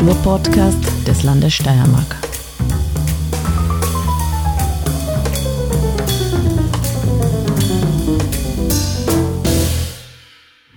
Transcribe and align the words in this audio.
Kulturpodcast 0.00 1.06
des 1.06 1.22
Landes 1.24 1.52
Steiermark. 1.52 2.16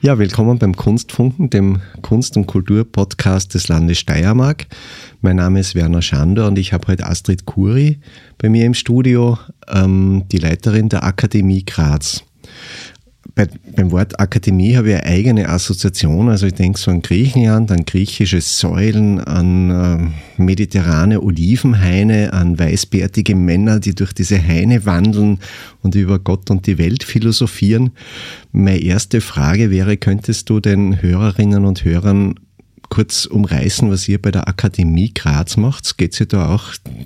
Ja, 0.02 0.20
willkommen 0.20 0.60
beim 0.60 0.76
Kunstfunken, 0.76 1.50
dem 1.50 1.82
Kunst- 2.02 2.36
und 2.36 2.48
Kulturpodcast 2.48 3.54
des 3.54 3.70
Landes 3.70 4.00
Steiermark. 4.00 4.68
Mein 5.22 5.38
Name 5.38 5.62
ist 5.62 5.74
Werner 5.74 6.02
Schandor 6.02 6.48
und 6.48 6.60
ich 6.60 6.74
habe 6.74 6.90
heute 6.90 7.06
Astrid 7.06 7.46
Kuri 7.46 8.00
bei 8.38 8.50
mir 8.50 8.66
im 8.66 8.74
Studio, 8.74 9.38
ähm, 9.70 10.26
die 10.34 10.40
Leiterin 10.40 10.90
der 10.90 11.04
Akademie 11.04 11.64
Graz 11.64 12.26
bei, 13.36 13.48
beim 13.76 13.92
Wort 13.92 14.20
Akademie 14.20 14.76
habe 14.76 14.90
ich 14.90 14.96
eine 14.96 15.06
eigene 15.06 15.50
Assoziation. 15.50 16.30
Also 16.30 16.46
ich 16.46 16.54
denke 16.54 16.78
so 16.78 16.92
an 16.92 17.02
Griechenland, 17.02 17.72
an 17.72 17.86
griechische 17.86 18.42
Säulen, 18.42 19.20
an 19.20 19.70
äh, 20.38 20.42
mediterrane 20.42 21.22
Olivenhaine, 21.22 22.34
an 22.34 22.60
weißbärtige 22.60 23.36
Männer, 23.36 23.80
die 23.80 23.96
durch 23.96 24.14
diese 24.14 24.42
Haine 24.42 24.86
wandeln 24.86 25.40
und 25.82 25.96
über 25.96 26.20
Gott 26.20 26.52
und 26.52 26.68
die 26.68 26.78
Welt 26.78 27.04
philosophieren. 27.04 27.92
Meine 28.52 28.80
erste 28.80 29.22
Frage 29.22 29.72
wäre, 29.72 29.98
könntest 29.98 30.50
du 30.50 30.60
den 30.60 31.02
Hörerinnen 31.02 31.66
und 31.66 31.86
Hörern 31.86 32.36
kurz 32.94 33.26
umreißen, 33.26 33.90
was 33.90 34.08
ihr 34.08 34.22
bei 34.22 34.30
der 34.30 34.48
Akademie 34.48 35.12
Graz 35.16 35.58
macht? 35.58 35.98
Geht 35.98 36.20
ihr 36.20 36.28
da 36.28 36.54
auch 36.54 36.66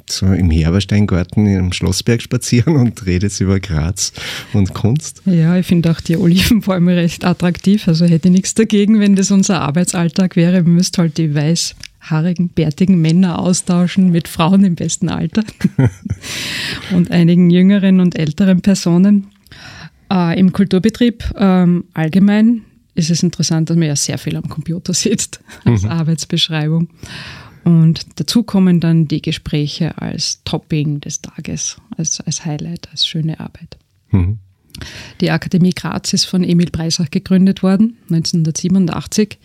so 0.10 0.26
im 0.26 0.52
Herbersteingarten 0.52 1.48
im 1.48 1.72
Schlossberg 1.72 2.22
spazieren 2.22 2.76
und 2.76 3.06
redet 3.06 3.40
über 3.40 3.62
Graz 3.62 4.12
und 4.52 4.74
Kunst? 4.74 5.22
Ja, 5.24 5.56
ich 5.56 5.66
finde 5.66 5.90
auch 5.92 6.02
die 6.02 6.18
Olivenbäume 6.18 6.98
recht 6.98 7.24
attraktiv. 7.24 7.88
Also 7.88 8.06
hätte 8.06 8.28
ich 8.28 8.34
nichts 8.34 8.54
dagegen, 8.54 9.00
wenn 9.00 9.16
das 9.16 9.32
unser 9.32 9.62
Arbeitsalltag 9.62 10.36
wäre. 10.36 10.66
Wir 10.66 10.74
müssten 10.74 11.04
halt 11.04 11.18
die 11.18 11.34
weißhaarigen, 11.34 12.50
bärtigen 12.50 13.00
Männer 13.00 13.40
austauschen 13.40 14.12
mit 14.12 14.28
Frauen 14.28 14.66
im 14.66 14.76
besten 14.76 15.08
Alter 15.08 15.46
und 16.94 17.12
einigen 17.12 17.50
jüngeren 17.50 18.02
und 18.02 18.20
älteren 18.20 18.60
Personen. 18.60 19.28
Äh, 20.12 20.38
Im 20.38 20.52
Kulturbetrieb 20.52 21.24
ähm, 21.38 21.86
allgemein 21.94 22.64
ist 22.98 23.12
es 23.12 23.24
interessant, 23.24 23.70
dass 23.70 23.78
man 23.78 23.88
ja 23.88 23.96
sehr 23.96 24.18
viel 24.18 24.36
am 24.36 24.50
Computer 24.50 24.94
sitzt 24.94 25.40
als 25.66 25.84
mhm. 25.84 25.90
Arbeitsbeschreibung. 25.90 26.90
Und 27.64 28.06
dazu 28.16 28.44
kommen 28.44 28.80
dann 28.80 29.08
die 29.08 29.22
Gespräche 29.22 29.98
als 30.02 30.42
Topping 30.46 31.02
des 31.02 31.22
Tages, 31.22 31.78
als, 31.98 32.22
als 32.22 32.46
Highlight, 32.46 32.90
als 32.92 33.06
schöne 33.06 33.40
Arbeit. 33.40 33.78
Mhm. 34.12 34.40
Die 35.22 35.32
Akademie 35.32 35.74
Graz 35.74 36.14
ist 36.14 36.26
von 36.26 36.44
Emil 36.44 36.70
Breisach 36.72 37.10
gegründet 37.10 37.64
worden, 37.64 37.98
1987, 38.10 39.40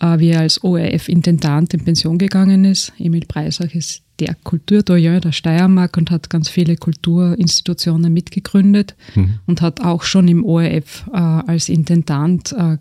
äh, 0.00 0.18
wie 0.18 0.30
er 0.30 0.40
als 0.40 0.64
ORF-Intendant 0.64 1.74
in 1.74 1.84
Pension 1.84 2.18
gegangen 2.18 2.64
ist. 2.64 2.92
Emil 2.98 3.24
Breisach 3.26 3.74
ist 3.74 4.02
der 4.20 4.34
Kulturdoyen 4.42 5.20
der 5.20 5.32
Steiermark 5.32 5.96
und 5.96 6.10
hat 6.10 6.30
ganz 6.30 6.48
viele 6.48 6.76
Kulturinstitutionen 6.76 8.12
mitgegründet 8.12 8.94
mhm. 9.14 9.38
und 9.46 9.62
hat 9.62 9.80
auch 9.80 10.02
schon 10.02 10.28
im 10.28 10.44
ORF 10.44 11.04
äh, 11.12 11.16
als 11.16 11.68
Intendant 11.68 12.52
äh, 12.52 12.78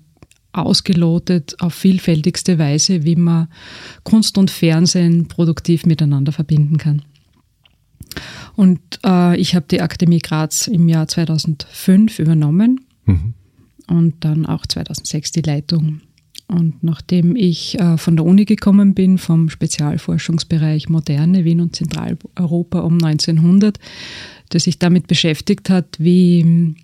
ausgelotet 0.51 1.55
auf 1.59 1.73
vielfältigste 1.73 2.57
Weise, 2.57 3.03
wie 3.03 3.15
man 3.15 3.47
Kunst 4.03 4.37
und 4.37 4.49
Fernsehen 4.49 5.27
produktiv 5.27 5.85
miteinander 5.85 6.31
verbinden 6.31 6.77
kann. 6.77 7.03
Und 8.55 8.79
äh, 9.05 9.37
ich 9.37 9.55
habe 9.55 9.65
die 9.69 9.81
Akademie 9.81 10.19
Graz 10.19 10.67
im 10.67 10.89
Jahr 10.89 11.07
2005 11.07 12.19
übernommen 12.19 12.81
mhm. 13.05 13.33
und 13.87 14.15
dann 14.21 14.45
auch 14.45 14.65
2006 14.65 15.31
die 15.31 15.41
Leitung. 15.41 16.01
Und 16.47 16.83
nachdem 16.83 17.35
ich 17.35 17.79
äh, 17.79 17.97
von 17.97 18.15
der 18.15 18.25
Uni 18.25 18.45
gekommen 18.45 18.95
bin, 18.95 19.19
vom 19.19 19.49
Spezialforschungsbereich 19.49 20.89
Moderne 20.89 21.45
Wien 21.45 21.61
und 21.61 21.75
Zentraleuropa 21.75 22.79
um 22.79 22.95
1900, 22.95 23.77
der 24.51 24.59
sich 24.59 24.79
damit 24.79 25.05
beschäftigt 25.05 25.69
hat, 25.69 25.97
wie 25.99 26.75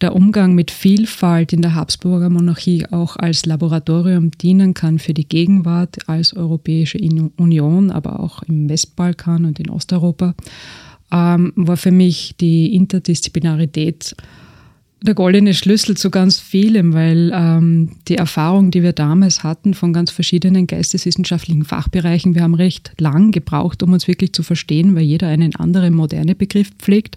der 0.00 0.14
Umgang 0.14 0.54
mit 0.54 0.70
Vielfalt 0.70 1.52
in 1.52 1.62
der 1.62 1.74
Habsburger 1.74 2.30
Monarchie 2.30 2.86
auch 2.90 3.16
als 3.16 3.46
Laboratorium 3.46 4.30
dienen 4.30 4.74
kann 4.74 4.98
für 4.98 5.14
die 5.14 5.28
Gegenwart 5.28 6.08
als 6.08 6.34
Europäische 6.36 6.98
Union, 6.98 7.90
aber 7.90 8.20
auch 8.20 8.42
im 8.44 8.68
Westbalkan 8.68 9.44
und 9.44 9.58
in 9.58 9.70
Osteuropa, 9.70 10.34
ähm, 11.10 11.52
war 11.56 11.76
für 11.76 11.90
mich 11.90 12.36
die 12.40 12.74
Interdisziplinarität 12.74 14.14
der 15.00 15.14
goldene 15.14 15.54
Schlüssel 15.54 15.96
zu 15.96 16.10
ganz 16.10 16.40
vielem, 16.40 16.92
weil 16.92 17.30
ähm, 17.32 17.96
die 18.08 18.16
Erfahrung, 18.16 18.70
die 18.70 18.82
wir 18.82 18.92
damals 18.92 19.44
hatten 19.44 19.74
von 19.74 19.92
ganz 19.92 20.10
verschiedenen 20.10 20.66
geisteswissenschaftlichen 20.66 21.64
Fachbereichen, 21.64 22.34
wir 22.34 22.42
haben 22.42 22.54
recht 22.54 22.92
lang 22.98 23.30
gebraucht, 23.30 23.82
um 23.82 23.92
uns 23.92 24.08
wirklich 24.08 24.32
zu 24.32 24.42
verstehen, 24.42 24.96
weil 24.96 25.02
jeder 25.02 25.28
einen 25.28 25.54
anderen 25.54 25.94
moderne 25.94 26.34
Begriff 26.34 26.70
pflegt 26.78 27.16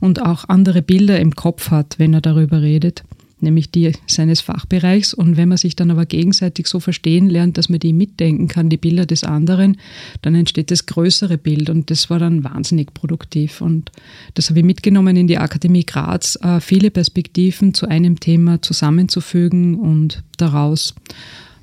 und 0.00 0.20
auch 0.20 0.48
andere 0.48 0.82
Bilder 0.82 1.20
im 1.20 1.36
Kopf 1.36 1.70
hat, 1.70 1.98
wenn 1.98 2.12
er 2.12 2.20
darüber 2.20 2.60
redet 2.60 3.04
nämlich 3.42 3.70
die 3.70 3.92
seines 4.06 4.40
Fachbereichs. 4.40 5.14
Und 5.14 5.36
wenn 5.36 5.48
man 5.48 5.58
sich 5.58 5.76
dann 5.76 5.90
aber 5.90 6.06
gegenseitig 6.06 6.66
so 6.66 6.80
verstehen 6.80 7.28
lernt, 7.28 7.58
dass 7.58 7.68
man 7.68 7.80
die 7.80 7.92
mitdenken 7.92 8.48
kann, 8.48 8.68
die 8.68 8.76
Bilder 8.76 9.06
des 9.06 9.24
anderen, 9.24 9.78
dann 10.22 10.34
entsteht 10.34 10.70
das 10.70 10.86
größere 10.86 11.38
Bild. 11.38 11.70
Und 11.70 11.90
das 11.90 12.10
war 12.10 12.18
dann 12.18 12.44
wahnsinnig 12.44 12.94
produktiv. 12.94 13.60
Und 13.60 13.90
das 14.34 14.50
habe 14.50 14.60
ich 14.60 14.64
mitgenommen 14.64 15.16
in 15.16 15.26
die 15.26 15.38
Akademie 15.38 15.84
Graz, 15.84 16.38
äh, 16.42 16.60
viele 16.60 16.90
Perspektiven 16.90 17.74
zu 17.74 17.86
einem 17.86 18.20
Thema 18.20 18.62
zusammenzufügen 18.62 19.74
und 19.74 20.22
daraus 20.36 20.94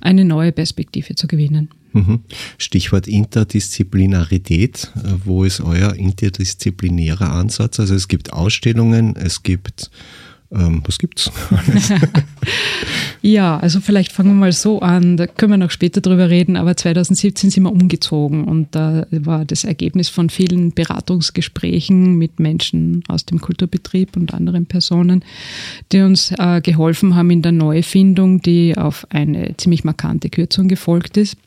eine 0.01 0.25
neue 0.25 0.51
Perspektive 0.51 1.15
zu 1.15 1.27
gewinnen. 1.27 1.69
Mhm. 1.93 2.21
Stichwort 2.57 3.07
Interdisziplinarität. 3.07 4.91
Äh, 4.95 5.13
wo 5.25 5.43
ist 5.43 5.61
euer 5.61 5.95
interdisziplinärer 5.95 7.31
Ansatz? 7.31 7.79
Also 7.79 7.95
es 7.95 8.07
gibt 8.07 8.33
Ausstellungen, 8.33 9.15
es 9.15 9.43
gibt 9.43 9.89
ähm, 10.51 10.81
was 10.85 10.97
gibt's? 10.97 11.31
ja, 13.21 13.57
also 13.57 13.79
vielleicht 13.79 14.11
fangen 14.11 14.31
wir 14.31 14.35
mal 14.35 14.51
so 14.51 14.79
an, 14.79 15.15
da 15.15 15.27
können 15.27 15.53
wir 15.53 15.57
noch 15.57 15.69
später 15.69 16.01
drüber 16.01 16.29
reden, 16.31 16.57
aber 16.57 16.75
2017 16.75 17.51
sind 17.51 17.63
wir 17.63 17.71
umgezogen 17.71 18.45
und 18.45 18.73
da 18.73 19.05
war 19.11 19.45
das 19.45 19.63
Ergebnis 19.63 20.09
von 20.09 20.31
vielen 20.31 20.71
Beratungsgesprächen 20.71 22.15
mit 22.15 22.39
Menschen 22.39 23.03
aus 23.07 23.25
dem 23.25 23.41
Kulturbetrieb 23.41 24.17
und 24.17 24.33
anderen 24.33 24.65
Personen, 24.65 25.23
die 25.91 26.01
uns 26.01 26.31
äh, 26.31 26.61
geholfen 26.61 27.15
haben 27.15 27.29
in 27.29 27.43
der 27.43 27.51
Neufindung, 27.51 28.41
die 28.41 28.75
auf 28.75 29.05
eine 29.11 29.55
ziemlich 29.57 29.83
markante 29.83 30.29
Kürzung 30.31 30.67
gefolgt 30.67 31.17
ist. 31.17 31.37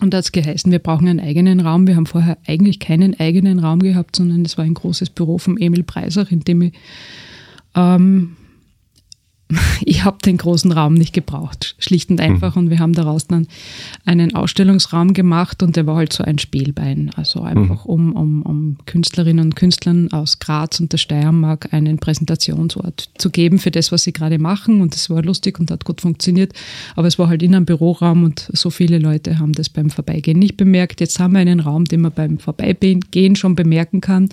Und 0.00 0.14
da 0.14 0.18
hat 0.18 0.24
es 0.24 0.32
geheißen, 0.32 0.72
wir 0.72 0.78
brauchen 0.78 1.06
einen 1.06 1.20
eigenen 1.20 1.60
Raum. 1.60 1.86
Wir 1.86 1.96
haben 1.96 2.06
vorher 2.06 2.38
eigentlich 2.46 2.80
keinen 2.80 3.20
eigenen 3.20 3.58
Raum 3.58 3.80
gehabt, 3.80 4.16
sondern 4.16 4.44
es 4.44 4.56
war 4.56 4.64
ein 4.64 4.74
großes 4.74 5.10
Büro 5.10 5.38
vom 5.38 5.58
Emil 5.58 5.84
Preisach, 5.84 6.32
in 6.32 6.40
dem 6.40 6.62
ich 6.62 6.72
ähm, 7.74 8.36
ich 9.84 10.04
habe 10.04 10.18
den 10.24 10.36
großen 10.36 10.72
Raum 10.72 10.94
nicht 10.94 11.12
gebraucht, 11.12 11.74
schlicht 11.78 12.10
und 12.10 12.20
einfach. 12.20 12.54
Mhm. 12.54 12.62
Und 12.62 12.70
wir 12.70 12.78
haben 12.78 12.92
daraus 12.92 13.26
dann 13.26 13.46
einen 14.04 14.34
Ausstellungsraum 14.34 15.14
gemacht 15.14 15.62
und 15.62 15.76
der 15.76 15.86
war 15.86 15.96
halt 15.96 16.12
so 16.12 16.24
ein 16.24 16.38
Spielbein. 16.38 17.10
Also 17.16 17.42
einfach, 17.42 17.84
mhm. 17.84 17.90
um, 17.90 18.12
um, 18.12 18.42
um 18.42 18.76
Künstlerinnen 18.86 19.46
und 19.46 19.56
Künstlern 19.56 20.12
aus 20.12 20.38
Graz 20.38 20.80
und 20.80 20.92
der 20.92 20.98
Steiermark 20.98 21.72
einen 21.72 21.98
Präsentationsort 21.98 23.10
zu 23.18 23.30
geben 23.30 23.58
für 23.58 23.70
das, 23.70 23.92
was 23.92 24.02
sie 24.02 24.12
gerade 24.12 24.38
machen. 24.38 24.80
Und 24.80 24.94
das 24.94 25.10
war 25.10 25.22
lustig 25.22 25.58
und 25.58 25.70
hat 25.70 25.84
gut 25.84 26.00
funktioniert. 26.00 26.52
Aber 26.96 27.06
es 27.08 27.18
war 27.18 27.28
halt 27.28 27.42
in 27.42 27.54
einem 27.54 27.66
Büroraum 27.66 28.24
und 28.24 28.48
so 28.52 28.70
viele 28.70 28.98
Leute 28.98 29.38
haben 29.38 29.52
das 29.52 29.68
beim 29.68 29.90
Vorbeigehen 29.90 30.38
nicht 30.38 30.56
bemerkt. 30.56 31.00
Jetzt 31.00 31.18
haben 31.18 31.34
wir 31.34 31.40
einen 31.40 31.60
Raum, 31.60 31.84
den 31.84 32.02
man 32.02 32.12
beim 32.12 32.38
Vorbeigehen 32.38 33.36
schon 33.36 33.54
bemerken 33.54 34.00
kann. 34.00 34.28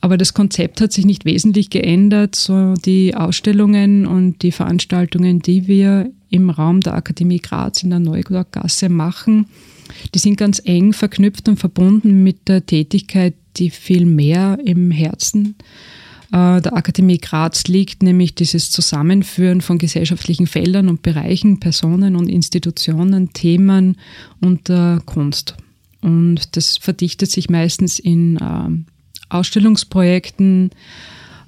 Aber 0.00 0.16
das 0.18 0.34
Konzept 0.34 0.80
hat 0.80 0.92
sich 0.92 1.04
nicht 1.04 1.24
wesentlich 1.24 1.70
geändert. 1.70 2.34
So 2.34 2.74
die 2.74 3.14
Ausstellungen 3.14 4.06
und 4.06 4.42
die 4.42 4.52
Veranstaltungen, 4.52 5.40
die 5.40 5.66
wir 5.66 6.10
im 6.30 6.50
Raum 6.50 6.80
der 6.80 6.94
Akademie 6.94 7.38
Graz 7.38 7.82
in 7.82 7.90
der 7.90 8.00
Neugasse 8.00 8.88
machen, 8.88 9.46
die 10.14 10.18
sind 10.18 10.36
ganz 10.36 10.60
eng 10.64 10.92
verknüpft 10.92 11.48
und 11.48 11.58
verbunden 11.58 12.22
mit 12.22 12.48
der 12.48 12.66
Tätigkeit, 12.66 13.34
die 13.56 13.70
viel 13.70 14.06
mehr 14.06 14.58
im 14.64 14.90
Herzen 14.90 15.54
äh, 16.32 16.60
der 16.60 16.74
Akademie 16.74 17.18
Graz 17.18 17.64
liegt, 17.68 18.02
nämlich 18.02 18.34
dieses 18.34 18.70
Zusammenführen 18.70 19.60
von 19.60 19.78
gesellschaftlichen 19.78 20.46
Feldern 20.46 20.88
und 20.88 21.02
Bereichen, 21.02 21.60
Personen 21.60 22.16
und 22.16 22.28
Institutionen, 22.28 23.32
Themen 23.32 23.96
und 24.40 24.68
äh, 24.68 24.98
Kunst. 25.06 25.54
Und 26.00 26.56
das 26.56 26.76
verdichtet 26.76 27.30
sich 27.30 27.48
meistens 27.48 27.98
in 27.98 28.36
äh, 28.36 28.93
Ausstellungsprojekten, 29.34 30.70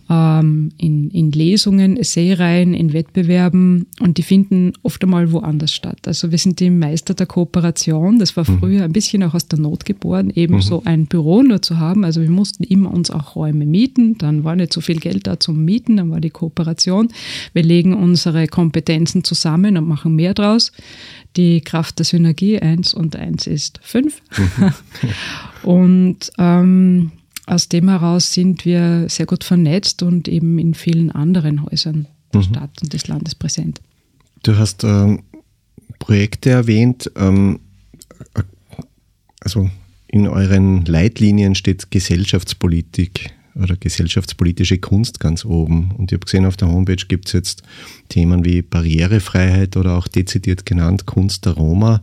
ähm, 0.09 0.71
in, 0.79 1.11
in 1.11 1.33
Lesungen, 1.33 1.97
Essayreihen, 1.97 2.75
in 2.75 2.93
Wettbewerben 2.93 3.87
und 4.01 4.19
die 4.19 4.23
finden 4.23 4.73
oft 4.83 5.03
einmal 5.03 5.33
woanders 5.33 5.73
statt. 5.73 5.99
Also 6.07 6.31
wir 6.31 6.39
sind 6.39 6.61
die 6.61 6.71
Meister 6.71 7.15
der 7.15 7.27
Kooperation. 7.27 8.19
Das 8.19 8.37
war 8.37 8.49
mhm. 8.49 8.59
früher 8.59 8.85
ein 8.85 8.93
bisschen 8.93 9.23
auch 9.25 9.35
aus 9.35 9.49
der 9.49 9.59
Not 9.59 9.85
geboren, 9.85 10.31
eben 10.31 10.57
mhm. 10.57 10.63
so 10.63 10.83
ein 10.85 11.07
Büro 11.07 11.43
nur 11.43 11.61
zu 11.61 11.79
haben. 11.79 12.05
Also 12.05 12.21
wir 12.21 12.31
mussten 12.31 12.63
immer 12.63 12.93
uns 12.93 13.11
auch 13.11 13.35
Räume 13.35 13.67
mieten. 13.67 14.17
Dann 14.19 14.45
war 14.45 14.55
nicht 14.55 14.73
so 14.73 14.81
viel 14.81 15.01
Geld 15.01 15.27
da 15.27 15.41
zum 15.41 15.65
Mieten, 15.65 15.97
dann 15.97 16.11
war 16.11 16.21
die 16.21 16.31
Kooperation. 16.31 17.09
Wir 17.53 17.65
legen 17.65 17.95
unsere 17.95 18.47
Kompetenzen 18.47 19.25
zusammen 19.25 19.77
und 19.77 19.89
machen 19.89 20.15
mehr 20.15 20.35
draus. 20.35 20.71
Die 21.37 21.61
Kraft 21.61 21.99
der 21.99 22.07
Synergie, 22.07 22.61
eins 22.61 22.95
und 22.95 23.17
eins 23.17 23.47
ist 23.47 23.81
fünf. 23.83 24.23
Mhm. 24.39 24.73
und 25.69 26.31
ähm, 26.39 27.11
aus 27.47 27.69
dem 27.69 27.89
heraus 27.89 28.33
sind 28.33 28.65
wir 28.65 29.07
sehr 29.09 29.27
gut 29.27 29.45
vernetzt 29.45 30.03
und 30.03 30.29
eben 30.29 30.59
in 30.59 30.75
vielen 30.75 31.11
anderen 31.11 31.65
Häusern 31.65 32.07
der 32.33 32.41
mhm. 32.41 32.45
Stadt 32.45 32.83
und 32.83 32.93
des 32.93 33.07
Landes 33.07 33.35
präsent. 33.35 33.81
Du 34.43 34.57
hast 34.59 34.85
ähm, 34.85 35.23
Projekte 35.99 36.51
erwähnt. 36.51 37.11
Ähm, 37.17 37.61
also 39.41 39.71
in 40.09 40.27
euren 40.27 40.85
Leitlinien 40.85 41.55
steht 41.55 41.91
Gesellschaftspolitik 41.91 43.33
oder 43.55 43.77
gesellschaftspolitische 43.77 44.79
Kunst 44.79 45.21
ganz 45.21 45.45
oben. 45.45 45.93
Und 45.97 46.11
ich 46.11 46.17
habe 46.17 46.25
gesehen, 46.25 46.47
auf 46.47 46.57
der 46.57 46.69
Homepage 46.69 47.05
gibt 47.09 47.29
es 47.29 47.33
jetzt 47.33 47.63
Themen 48.09 48.45
wie 48.45 48.63
Barrierefreiheit 48.63 49.77
oder 49.77 49.97
auch 49.97 50.09
dezidiert 50.09 50.67
genannt 50.67 51.07
Kunst 51.07 51.47
der 51.47 51.53
Roma, 51.53 52.03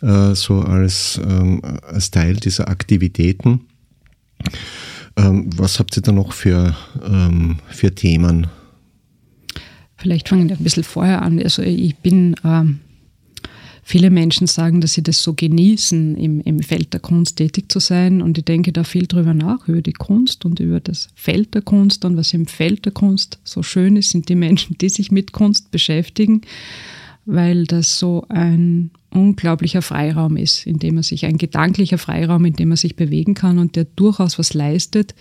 äh, 0.00 0.34
so 0.34 0.60
als, 0.60 1.20
ähm, 1.22 1.62
als 1.82 2.10
Teil 2.10 2.36
dieser 2.36 2.68
Aktivitäten. 2.68 3.60
Ähm, 5.16 5.50
was 5.56 5.78
habt 5.78 5.96
ihr 5.96 6.02
da 6.02 6.12
noch 6.12 6.32
für, 6.32 6.76
ähm, 7.04 7.58
für 7.68 7.94
Themen? 7.94 8.46
Vielleicht 9.96 10.28
fange 10.28 10.46
ich 10.46 10.52
ein 10.52 10.64
bisschen 10.64 10.84
vorher 10.84 11.22
an. 11.22 11.40
Also 11.40 11.62
ich 11.62 11.96
bin, 11.96 12.34
ähm, 12.44 12.80
viele 13.82 14.10
Menschen 14.10 14.46
sagen, 14.46 14.80
dass 14.80 14.94
sie 14.94 15.02
das 15.02 15.22
so 15.22 15.34
genießen, 15.34 16.16
im, 16.16 16.40
im 16.40 16.60
Feld 16.60 16.92
der 16.92 17.00
Kunst 17.00 17.36
tätig 17.36 17.70
zu 17.70 17.78
sein. 17.78 18.22
Und 18.22 18.38
ich 18.38 18.44
denke 18.44 18.72
da 18.72 18.84
viel 18.84 19.06
drüber 19.06 19.34
nach, 19.34 19.68
über 19.68 19.82
die 19.82 19.92
Kunst 19.92 20.44
und 20.44 20.60
über 20.60 20.80
das 20.80 21.08
Feld 21.14 21.54
der 21.54 21.62
Kunst 21.62 22.04
und 22.04 22.16
was 22.16 22.32
im 22.32 22.46
Feld 22.46 22.84
der 22.84 22.92
Kunst 22.92 23.38
so 23.44 23.62
schön 23.62 23.96
ist, 23.96 24.10
sind 24.10 24.28
die 24.28 24.34
Menschen, 24.34 24.78
die 24.78 24.88
sich 24.88 25.10
mit 25.10 25.32
Kunst 25.32 25.70
beschäftigen, 25.70 26.42
weil 27.26 27.64
das 27.66 27.98
so 27.98 28.24
ein 28.28 28.90
unglaublicher 29.12 29.82
Freiraum 29.82 30.36
ist, 30.36 30.66
in 30.66 30.78
dem 30.78 30.96
er 30.96 31.02
sich, 31.02 31.24
ein 31.26 31.38
gedanklicher 31.38 31.98
Freiraum, 31.98 32.44
in 32.44 32.54
dem 32.54 32.70
er 32.70 32.76
sich 32.76 32.96
bewegen 32.96 33.34
kann 33.34 33.58
und 33.58 33.76
der 33.76 33.84
durchaus 33.84 34.38
was 34.38 34.54
leistet, 34.54 35.14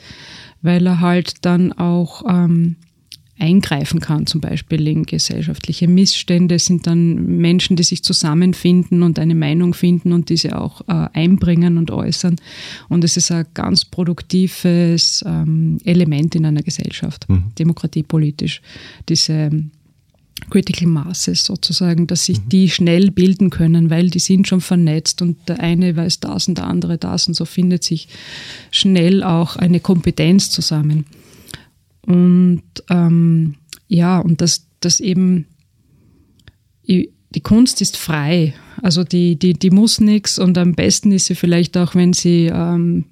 weil 0.61 0.85
er 0.85 0.99
halt 0.99 1.45
dann 1.45 1.73
auch 1.73 2.23
ähm, 2.27 2.75
eingreifen 3.41 3.99
kann, 3.99 4.27
zum 4.27 4.39
Beispiel 4.39 4.87
in 4.87 5.03
gesellschaftliche 5.03 5.87
Missstände, 5.87 6.59
sind 6.59 6.85
dann 6.85 7.37
Menschen, 7.37 7.75
die 7.75 7.83
sich 7.83 8.03
zusammenfinden 8.03 9.01
und 9.01 9.17
eine 9.17 9.33
Meinung 9.33 9.73
finden 9.73 10.13
und 10.13 10.29
diese 10.29 10.59
auch 10.59 10.81
äh, 10.81 11.07
einbringen 11.13 11.77
und 11.77 11.89
äußern. 11.89 12.35
Und 12.87 13.03
es 13.03 13.17
ist 13.17 13.31
ein 13.31 13.47
ganz 13.55 13.83
produktives 13.83 15.23
ähm, 15.25 15.79
Element 15.83 16.35
in 16.35 16.45
einer 16.45 16.61
Gesellschaft, 16.61 17.27
mhm. 17.29 17.45
demokratiepolitisch, 17.57 18.61
diese 19.09 19.49
Critical 20.51 20.87
Masses 20.87 21.45
sozusagen, 21.45 22.05
dass 22.05 22.25
sich 22.25 22.39
mhm. 22.39 22.49
die 22.49 22.69
schnell 22.69 23.09
bilden 23.09 23.49
können, 23.49 23.89
weil 23.89 24.09
die 24.09 24.19
sind 24.19 24.47
schon 24.47 24.61
vernetzt 24.61 25.21
und 25.21 25.37
der 25.47 25.59
eine 25.61 25.95
weiß 25.95 26.19
das 26.19 26.47
und 26.47 26.59
der 26.59 26.67
andere 26.67 26.97
das 26.97 27.27
und 27.27 27.33
so 27.33 27.45
findet 27.45 27.83
sich 27.83 28.09
schnell 28.69 29.23
auch 29.23 29.55
eine 29.55 29.79
Kompetenz 29.79 30.51
zusammen. 30.51 31.05
Und 32.05 32.63
ähm, 32.89 33.55
ja, 33.87 34.19
und 34.19 34.41
das, 34.41 34.67
das 34.81 34.99
eben, 34.99 35.45
die 36.85 37.41
Kunst 37.41 37.81
ist 37.81 37.97
frei, 37.97 38.53
also 38.81 39.03
die, 39.03 39.37
die, 39.37 39.53
die 39.53 39.71
muss 39.71 40.01
nichts 40.01 40.37
und 40.37 40.57
am 40.57 40.73
besten 40.73 41.11
ist 41.11 41.27
sie 41.27 41.35
vielleicht 41.35 41.77
auch, 41.77 41.95
wenn 41.95 42.13
sie 42.13 42.51
ähm, 42.53 43.05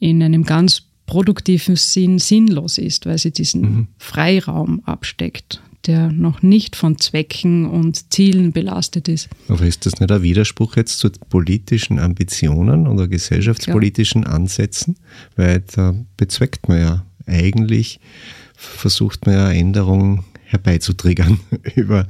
in 0.00 0.22
einem 0.22 0.44
ganz 0.44 0.82
produktiven 1.06 1.76
Sinn 1.76 2.18
sinnlos 2.18 2.78
ist, 2.78 3.06
weil 3.06 3.18
sie 3.18 3.30
diesen 3.30 3.60
mhm. 3.60 3.88
Freiraum 3.98 4.82
absteckt 4.84 5.60
der 5.86 6.10
noch 6.10 6.42
nicht 6.42 6.76
von 6.76 6.98
Zwecken 6.98 7.66
und 7.66 8.12
Zielen 8.12 8.52
belastet 8.52 9.08
ist. 9.08 9.28
Aber 9.48 9.64
ist 9.64 9.86
das 9.86 10.00
nicht 10.00 10.10
ein 10.10 10.22
Widerspruch 10.22 10.76
jetzt 10.76 10.98
zu 10.98 11.10
politischen 11.28 11.98
Ambitionen 11.98 12.86
oder 12.86 13.08
gesellschaftspolitischen 13.08 14.22
ja. 14.22 14.28
Ansätzen? 14.30 14.96
Weil 15.36 15.62
da 15.74 15.94
bezweckt 16.16 16.68
man 16.68 16.78
ja 16.80 17.06
eigentlich, 17.26 18.00
versucht 18.54 19.26
man 19.26 19.34
ja 19.34 19.50
Änderungen 19.50 20.24
herbeizutriggern 20.44 21.40
über 21.74 22.06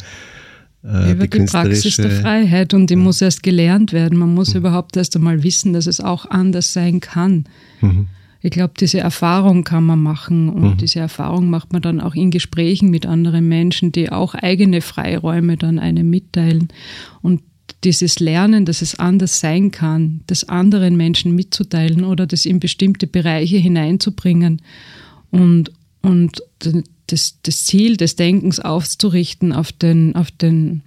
äh, 0.85 1.13
über 1.13 1.27
die, 1.27 1.39
die 1.39 1.45
Praxis 1.47 1.97
der 1.97 2.11
Freiheit 2.11 2.75
und 2.75 2.91
die 2.91 2.95
ja. 2.95 3.01
muss 3.01 3.23
erst 3.23 3.43
gelernt 3.43 3.93
werden. 3.93 4.19
Man 4.19 4.35
muss 4.35 4.53
mhm. 4.53 4.61
überhaupt 4.61 4.97
erst 4.97 5.17
einmal 5.17 5.43
wissen, 5.43 5.73
dass 5.73 5.87
es 5.87 6.01
auch 6.01 6.27
anders 6.27 6.73
sein 6.73 7.01
kann. 7.01 7.45
Mhm 7.81 8.09
ich 8.45 8.51
glaube, 8.51 8.75
diese 8.79 8.99
Erfahrung 9.01 9.65
kann 9.65 9.85
man 9.85 10.03
machen 10.03 10.51
und 10.51 10.75
mhm. 10.75 10.77
diese 10.77 11.01
Erfahrung 11.01 11.49
macht 11.49 11.73
man 11.73 11.81
dann 11.81 11.99
auch 11.99 12.15
in 12.15 12.31
Gesprächen 12.31 12.91
mit 12.91 13.07
anderen 13.07 13.49
Menschen, 13.49 13.91
die 13.91 14.13
auch 14.13 14.35
eigene 14.35 14.83
Freiräume 14.83 15.57
dann 15.57 15.79
einem 15.79 16.11
mitteilen. 16.11 16.69
Und 17.23 17.41
dieses 17.85 18.21
Lernen, 18.21 18.67
dass 18.67 18.83
es 18.83 18.99
anders 18.99 19.41
sein 19.41 19.71
kann, 19.71 20.21
das 20.27 20.47
anderen 20.47 20.95
Menschen 20.95 21.35
mitzuteilen 21.35 22.05
oder 22.05 22.27
das 22.27 22.45
in 22.45 22.61
bestimmte 22.61 23.07
Bereiche 23.07 23.57
hineinzubringen 23.57 24.61
und, 25.31 25.73
und 26.03 26.43
das, 27.07 27.39
das 27.43 27.65
Ziel 27.65 27.97
des 27.97 28.17
Denkens 28.17 28.61
aufzurichten 28.61 29.55
auf 29.55 29.73
den, 29.73 30.17
auf 30.17 30.31
den 30.31 30.83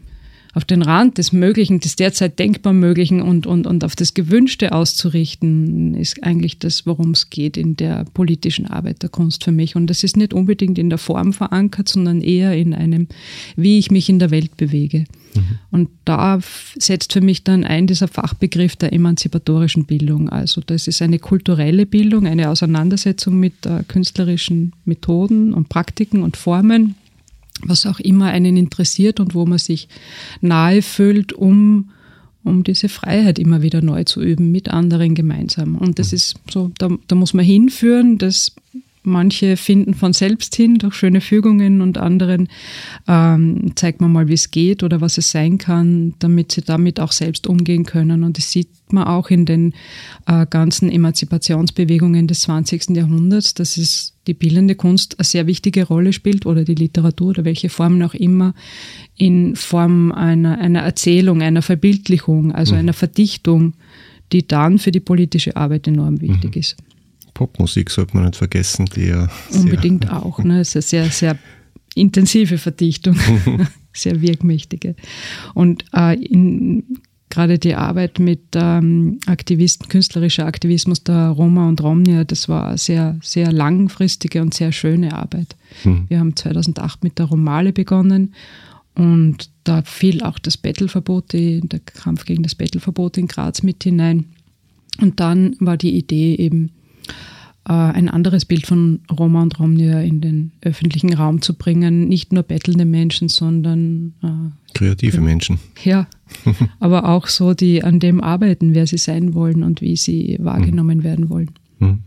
auf 0.58 0.66
den 0.66 0.82
Rand 0.82 1.20
des 1.20 1.32
Möglichen, 1.34 1.80
des 1.80 1.96
derzeit 1.96 2.40
denkbar 2.40 2.74
Möglichen 2.74 3.22
und, 3.22 3.46
und, 3.46 3.68
und 3.68 3.84
auf 3.84 3.96
das 3.96 4.16
Gewünschte 4.16 4.72
auszurichten, 4.72 5.94
ist 5.94 6.24
eigentlich 6.24 6.58
das, 6.58 6.88
worum 6.88 7.12
es 7.12 7.30
geht 7.30 7.58
in 7.58 7.76
der 7.78 8.06
politischen 8.16 8.66
Arbeit 8.66 9.04
der 9.04 9.10
Kunst 9.10 9.44
für 9.44 9.52
mich. 9.52 9.76
Und 9.76 9.86
das 9.88 10.04
ist 10.04 10.18
nicht 10.18 10.34
unbedingt 10.34 10.80
in 10.80 10.90
der 10.90 10.98
Form 10.98 11.32
verankert, 11.32 11.88
sondern 11.88 12.22
eher 12.22 12.58
in 12.58 12.74
einem, 12.74 13.08
wie 13.56 13.78
ich 13.78 13.92
mich 13.92 14.10
in 14.10 14.18
der 14.18 14.32
Welt 14.32 14.58
bewege. 14.58 15.06
Mhm. 15.36 15.44
Und 15.70 15.90
da 16.06 16.40
setzt 16.80 17.14
für 17.14 17.22
mich 17.22 17.44
dann 17.44 17.64
ein 17.64 17.86
dieser 17.86 18.08
Fachbegriff 18.08 18.76
der 18.76 18.94
emanzipatorischen 18.94 19.86
Bildung. 19.86 20.28
Also 20.28 20.62
das 20.66 20.88
ist 20.88 21.04
eine 21.04 21.20
kulturelle 21.20 21.86
Bildung, 21.86 22.26
eine 22.26 22.50
Auseinandersetzung 22.50 23.40
mit 23.40 23.68
äh, 23.68 23.84
künstlerischen 23.88 24.74
Methoden 24.86 25.54
und 25.54 25.70
Praktiken 25.70 26.24
und 26.24 26.36
Formen 26.36 26.96
was 27.64 27.86
auch 27.86 28.00
immer 28.00 28.28
einen 28.28 28.58
interessiert 28.58 29.20
und 29.20 29.36
wo 29.36 29.46
man 29.46 29.58
sich 29.58 29.88
nahe 30.42 30.82
fühlt, 30.82 31.34
um, 31.34 31.90
um 32.44 32.64
diese 32.64 32.90
Freiheit 32.90 33.40
immer 33.40 33.62
wieder 33.62 33.82
neu 33.82 34.04
zu 34.04 34.22
üben 34.22 34.52
mit 34.52 34.70
anderen 34.70 35.16
gemeinsam. 35.16 35.76
Und 35.76 36.00
das 36.00 36.14
ist 36.14 36.36
so, 36.50 36.72
da, 36.78 36.90
da 37.08 37.16
muss 37.16 37.34
man 37.34 37.46
hinführen, 37.46 38.18
das 38.18 38.54
Manche 39.04 39.56
finden 39.56 39.94
von 39.94 40.12
selbst 40.12 40.56
hin 40.56 40.80
durch 40.80 40.96
schöne 40.96 41.22
Fügungen 41.22 41.82
und 41.82 41.98
anderen 41.98 42.50
ähm, 43.08 43.72
zeigt 43.76 44.02
man 44.02 44.12
mal, 44.12 44.28
wie 44.28 44.34
es 44.34 44.52
geht 44.52 44.84
oder 44.84 45.00
was 45.00 45.18
es 45.18 45.32
sein 45.32 45.58
kann, 45.58 46.14
damit 46.20 46.52
sie 46.52 46.62
damit 46.62 47.00
auch 47.00 47.14
selbst 47.14 47.48
umgehen 47.48 47.86
können. 47.86 48.24
Und 48.24 48.38
das 48.38 48.52
sieht 48.52 48.70
man 48.92 49.06
auch 49.06 49.30
in 49.30 49.46
den 49.46 49.74
äh, 50.26 50.46
ganzen 50.50 50.92
Emanzipationsbewegungen 50.92 52.28
des 52.28 52.42
20. 52.42 52.90
Jahrhunderts, 52.90 53.54
dass 53.54 53.78
es 53.78 54.14
die 54.28 54.34
bildende 54.34 54.76
Kunst 54.76 55.18
eine 55.20 55.26
sehr 55.26 55.48
wichtige 55.48 55.86
Rolle 55.86 56.12
spielt 56.12 56.46
oder 56.46 56.64
die 56.64 56.76
Literatur 56.76 57.30
oder 57.30 57.46
welche 57.46 57.70
Formen 57.70 58.04
auch 58.04 58.14
immer 58.14 58.54
in 59.16 59.56
Form 59.56 60.12
einer, 60.12 60.60
einer 60.60 60.82
Erzählung, 60.82 61.42
einer 61.42 61.62
Verbildlichung, 61.62 62.52
also 62.52 62.74
mhm. 62.74 62.80
einer 62.80 62.94
Verdichtung, 62.94 63.74
die 64.32 64.48
dann 64.48 64.80
für 64.80 64.92
die 64.92 65.00
politische 65.00 65.56
Arbeit 65.56 65.88
enorm 65.88 66.20
wichtig 66.22 66.56
mhm. 66.56 66.60
ist. 66.60 66.76
Popmusik 67.38 67.92
sollte 67.92 68.16
man 68.16 68.26
nicht 68.26 68.36
vergessen, 68.36 68.88
die 68.96 69.10
ja. 69.10 69.30
Unbedingt 69.54 70.12
auch. 70.12 70.40
Ne? 70.40 70.62
Es 70.62 70.76
ist 70.76 70.92
eine 70.92 71.04
sehr, 71.04 71.12
sehr 71.12 71.40
intensive 71.94 72.58
Verdichtung, 72.58 73.16
sehr 73.94 74.22
wirkmächtige. 74.24 74.96
Und 75.54 75.86
äh, 75.94 76.16
in, 76.16 76.98
gerade 77.30 77.60
die 77.60 77.76
Arbeit 77.76 78.18
mit 78.18 78.42
ähm, 78.56 79.20
Aktivisten, 79.28 79.88
künstlerischer 79.88 80.48
Aktivismus 80.48 81.04
der 81.04 81.30
Roma 81.30 81.70
und 81.70 81.84
Romnia, 81.84 82.24
das 82.24 82.50
war 82.50 82.70
eine 82.70 82.80
sehr, 82.80 83.20
sehr 83.22 83.52
langfristige 83.52 84.42
und 84.42 84.56
sehr 84.56 84.72
schöne 84.72 85.14
Arbeit. 85.14 85.56
Mhm. 85.84 86.06
Wir 86.08 86.20
haben 86.20 86.36
2008 86.36 87.04
mit 87.04 87.20
der 87.20 87.28
Romale 87.28 87.72
begonnen 87.72 88.34
und 88.96 89.52
da 89.64 89.84
fiel 89.84 90.24
auch 90.24 90.40
das 90.40 90.58
Bettelverbot, 90.58 91.34
der 91.34 91.80
Kampf 91.82 92.26
gegen 92.26 92.42
das 92.42 92.56
Bettelverbot 92.56 93.20
in 93.20 93.28
Graz 93.28 93.62
mit 93.62 93.84
hinein. 93.84 94.26
Und 95.00 95.20
dann 95.20 95.56
war 95.60 95.78
die 95.78 95.96
Idee 95.96 96.34
eben, 96.34 96.72
ein 97.70 98.08
anderes 98.08 98.46
Bild 98.46 98.66
von 98.66 99.02
Roma 99.12 99.42
und 99.42 99.60
Romnia 99.60 100.00
in 100.00 100.22
den 100.22 100.54
öffentlichen 100.62 101.14
Raum 101.14 101.42
zu 101.42 101.54
bringen. 101.54 102.08
Nicht 102.08 102.32
nur 102.32 102.44
bettelnde 102.44 102.86
Menschen, 102.86 103.28
sondern 103.28 104.14
äh, 104.24 104.74
kreative 104.74 105.20
Menschen. 105.20 105.60
Ja, 105.84 106.08
aber 106.80 107.10
auch 107.10 107.28
so, 107.28 107.54
die 107.54 107.84
an 107.84 108.00
dem 108.00 108.22
arbeiten, 108.22 108.74
wer 108.74 108.88
sie 108.88 108.98
sein 108.98 109.34
wollen 109.34 109.64
und 109.64 109.82
wie 109.82 109.98
sie 109.98 110.38
wahrgenommen 110.40 111.00
mhm. 111.00 111.04
werden 111.04 111.30
wollen. 111.30 111.52
Mhm. 111.80 112.04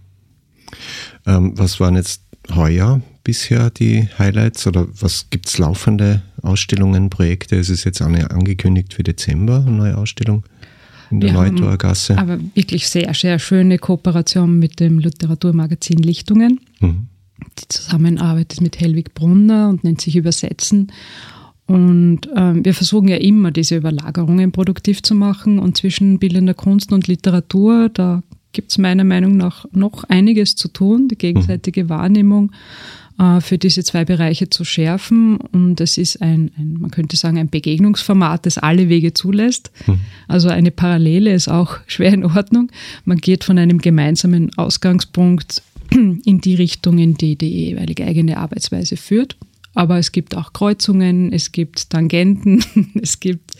Ähm, 1.26 1.52
was 1.56 1.78
waren 1.78 1.96
jetzt 1.96 2.22
heuer 2.54 3.02
bisher 3.22 3.68
die 3.70 4.08
Highlights 4.18 4.66
oder 4.66 4.86
was 4.98 5.28
gibt 5.28 5.46
es 5.46 5.58
laufende 5.58 6.22
Ausstellungen, 6.40 7.10
Projekte? 7.10 7.56
Es 7.56 7.68
ist 7.68 7.84
jetzt 7.84 8.00
eine 8.00 8.30
angekündigt 8.30 8.94
für 8.94 9.02
Dezember, 9.02 9.62
eine 9.66 9.76
neue 9.76 9.98
Ausstellung 9.98 10.44
in 11.10 11.20
der 11.20 11.32
Neutorgasse. 11.32 12.16
Aber 12.16 12.38
wirklich 12.54 12.88
sehr, 12.88 13.12
sehr 13.14 13.38
schöne 13.38 13.78
Kooperation 13.78 14.58
mit 14.58 14.80
dem 14.80 14.98
Literaturmagazin 14.98 15.98
Lichtungen. 15.98 16.60
Mhm. 16.80 17.08
Die 17.58 17.68
Zusammenarbeit 17.68 18.52
ist 18.52 18.60
mit 18.60 18.80
Helwig 18.80 19.14
Brunner 19.14 19.68
und 19.68 19.82
nennt 19.84 20.00
sich 20.00 20.16
Übersetzen. 20.16 20.92
Und 21.66 22.28
ähm, 22.36 22.64
wir 22.64 22.74
versuchen 22.74 23.08
ja 23.08 23.16
immer, 23.16 23.50
diese 23.50 23.76
Überlagerungen 23.76 24.52
produktiv 24.52 25.02
zu 25.02 25.14
machen. 25.14 25.58
Und 25.58 25.76
zwischen 25.76 26.18
bildender 26.18 26.54
Kunst 26.54 26.92
und 26.92 27.06
Literatur, 27.06 27.88
da 27.88 28.22
gibt 28.52 28.72
es 28.72 28.78
meiner 28.78 29.04
Meinung 29.04 29.36
nach 29.36 29.66
noch 29.72 30.04
einiges 30.04 30.56
zu 30.56 30.68
tun, 30.68 31.08
die 31.08 31.16
gegenseitige 31.16 31.84
mhm. 31.84 31.88
Wahrnehmung 31.88 32.52
für 33.40 33.58
diese 33.58 33.84
zwei 33.84 34.04
Bereiche 34.04 34.48
zu 34.48 34.64
schärfen. 34.64 35.36
Und 35.36 35.80
es 35.80 35.98
ist 35.98 36.22
ein, 36.22 36.50
ein, 36.56 36.78
man 36.80 36.90
könnte 36.90 37.16
sagen, 37.16 37.38
ein 37.38 37.50
Begegnungsformat, 37.50 38.46
das 38.46 38.56
alle 38.56 38.88
Wege 38.88 39.12
zulässt. 39.12 39.70
Mhm. 39.86 40.00
Also 40.26 40.48
eine 40.48 40.70
Parallele 40.70 41.34
ist 41.34 41.48
auch 41.48 41.76
schwer 41.86 42.12
in 42.14 42.24
Ordnung. 42.24 42.70
Man 43.04 43.18
geht 43.18 43.44
von 43.44 43.58
einem 43.58 43.78
gemeinsamen 43.78 44.56
Ausgangspunkt 44.56 45.62
in 45.90 46.40
die 46.40 46.54
Richtung, 46.54 46.98
in 46.98 47.14
die 47.14 47.36
die 47.36 47.66
jeweilige 47.66 48.06
eigene 48.06 48.38
Arbeitsweise 48.38 48.96
führt. 48.96 49.36
Aber 49.74 49.98
es 49.98 50.12
gibt 50.12 50.36
auch 50.36 50.52
Kreuzungen, 50.52 51.32
es 51.32 51.52
gibt 51.52 51.90
Tangenten, 51.90 52.64
es 53.00 53.20
gibt 53.20 53.52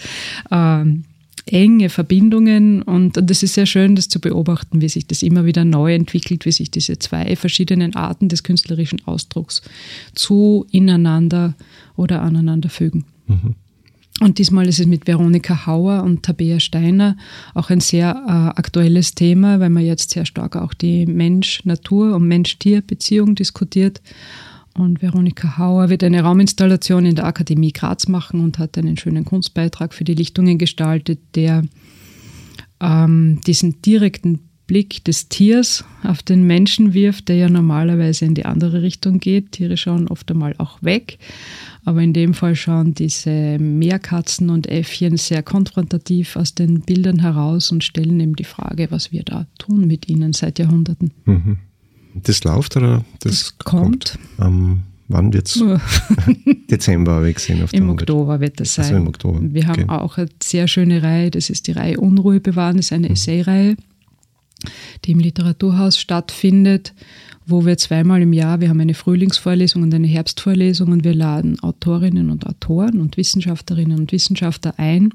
ähm, 0.50 1.05
enge 1.47 1.89
Verbindungen 1.89 2.83
und, 2.83 3.17
und 3.17 3.31
es 3.31 3.43
ist 3.43 3.55
sehr 3.55 3.67
schön, 3.67 3.97
das 3.97 4.09
zu 4.09 4.21
beobachten, 4.21 4.81
wie 4.81 4.89
sich 4.89 5.07
das 5.07 5.23
immer 5.23 5.45
wieder 5.45 5.65
neu 5.65 5.95
entwickelt, 5.95 6.45
wie 6.45 6.53
sich 6.53 6.71
diese 6.71 6.99
zwei 6.99 7.35
verschiedenen 7.37 7.97
Arten 7.97 8.29
des 8.29 8.43
künstlerischen 8.43 9.05
Ausdrucks 9.07 9.63
zu 10.15 10.67
ineinander 10.71 11.55
oder 11.97 12.23
aneinander 12.23 12.69
fügen. 12.69 13.05
Mhm. 13.27 13.55
Und 14.21 14.37
diesmal 14.37 14.69
ist 14.69 14.79
es 14.79 14.87
mit 14.87 15.07
Veronika 15.07 15.67
Hauer 15.67 16.03
und 16.03 16.23
Tabea 16.23 16.61
Steiner 16.61 17.17
auch 17.55 17.71
ein 17.71 17.81
sehr 17.81 18.11
äh, 18.27 18.59
aktuelles 18.59 19.15
Thema, 19.15 19.61
weil 19.61 19.71
man 19.71 19.85
jetzt 19.85 20.11
sehr 20.11 20.27
stark 20.27 20.57
auch 20.57 20.75
die 20.75 21.07
Mensch-Natur- 21.07 22.15
und 22.15 22.29
Mensch-Tier-Beziehung 22.29 23.35
diskutiert. 23.35 24.03
Und 24.75 25.03
Veronika 25.03 25.59
Hauer 25.59 25.89
wird 25.91 26.05
eine 26.05 26.23
Rauminstallation 26.23 27.05
in 27.05 27.17
der 27.17 27.27
Akademie 27.27 27.73
Graz 27.73 28.09
machen 28.09 28.41
und 28.41 28.59
hat 28.59 28.79
einen 28.79 28.97
schönen 28.97 29.25
Kunstbeitrag 29.25 29.93
für 29.93 30.05
die 30.05 30.15
Lichtungen 30.15 30.59
gestaltet, 30.59 31.19
der 31.35 31.62
ähm, 32.81 33.41
diesen 33.47 33.83
direkten 33.83 34.41
Blick 34.71 35.05
des 35.05 35.29
Tiers 35.29 35.85
auf 36.05 36.23
den 36.23 36.45
Menschen 36.45 36.95
wirft, 36.95 37.29
der 37.29 37.35
ja 37.35 37.49
normalerweise 37.49 38.25
in 38.25 38.37
die 38.37 38.45
andere 38.45 38.83
Richtung 38.83 39.19
geht. 39.19 39.50
Tiere 39.50 39.77
schauen 39.77 40.07
oft 40.07 40.31
einmal 40.31 40.55
auch 40.59 40.81
weg. 40.81 41.19
Aber 41.85 42.03
in 42.03 42.12
dem 42.12 42.35
Fall 42.35 42.55
schauen 42.55 42.95
diese 42.95 43.59
Meerkatzen 43.59 44.49
und 44.49 44.69
Äffchen 44.69 45.17
sehr 45.17 45.43
konfrontativ 45.43 46.37
aus 46.37 46.55
den 46.55 46.83
Bildern 46.83 47.19
heraus 47.19 47.73
und 47.73 47.83
stellen 47.83 48.21
eben 48.21 48.37
die 48.37 48.45
Frage, 48.45 48.93
was 48.93 49.11
wir 49.11 49.25
da 49.25 49.49
tun 49.59 49.89
mit 49.89 50.09
ihnen 50.09 50.33
seit 50.33 50.61
Jahrhunderten. 50.61 51.11
Mhm. 51.25 51.59
Das 52.14 52.45
läuft 52.45 52.76
oder 52.76 53.05
das, 53.21 53.33
das 53.33 53.59
kommt? 53.59 54.19
kommt? 54.37 54.49
Um, 54.49 54.83
wann 55.09 55.33
wird 55.33 55.47
es? 55.47 55.62
Dezember 56.71 57.12
habe 57.12 57.31
ich 57.31 57.37
gesehen. 57.37 57.62
Auf 57.62 57.73
Im 57.75 57.90
Oktober 57.90 58.40
wird 58.40 58.61
das 58.61 58.75
sein. 58.75 58.87
Also 58.87 58.97
im 58.97 59.09
Oktober. 59.09 59.40
Wir 59.43 59.67
haben 59.67 59.85
okay. 59.85 59.93
auch 59.93 60.19
eine 60.19 60.29
sehr 60.43 60.69
schöne 60.69 61.02
Reihe, 61.02 61.31
das 61.31 61.50
ist 61.50 61.67
die 61.67 61.73
Reihe 61.73 62.00
Unruhe 62.00 62.40
bewahren, 62.40 62.76
das 62.76 62.87
ist 62.87 62.93
eine 62.93 63.09
mhm. 63.09 63.14
Essay-Reihe, 63.14 63.76
die 65.05 65.12
im 65.12 65.19
Literaturhaus 65.19 65.99
stattfindet, 65.99 66.95
wo 67.47 67.67
wir 67.67 67.76
zweimal 67.76 68.23
im 68.23 68.33
Jahr, 68.33 68.61
wir 68.61 68.69
haben 68.69 68.81
eine 68.81 68.95
Frühlingsvorlesung 68.95 69.83
und 69.83 69.95
eine 69.95 70.07
Herbstvorlesung 70.07 70.93
und 70.93 71.05
wir 71.05 71.14
laden 71.14 71.59
Autorinnen 71.61 72.31
und 72.31 72.47
Autoren 72.47 73.00
und 73.00 73.17
Wissenschaftlerinnen 73.17 73.99
und 73.99 74.12
Wissenschaftler 74.12 74.75
ein, 74.76 75.12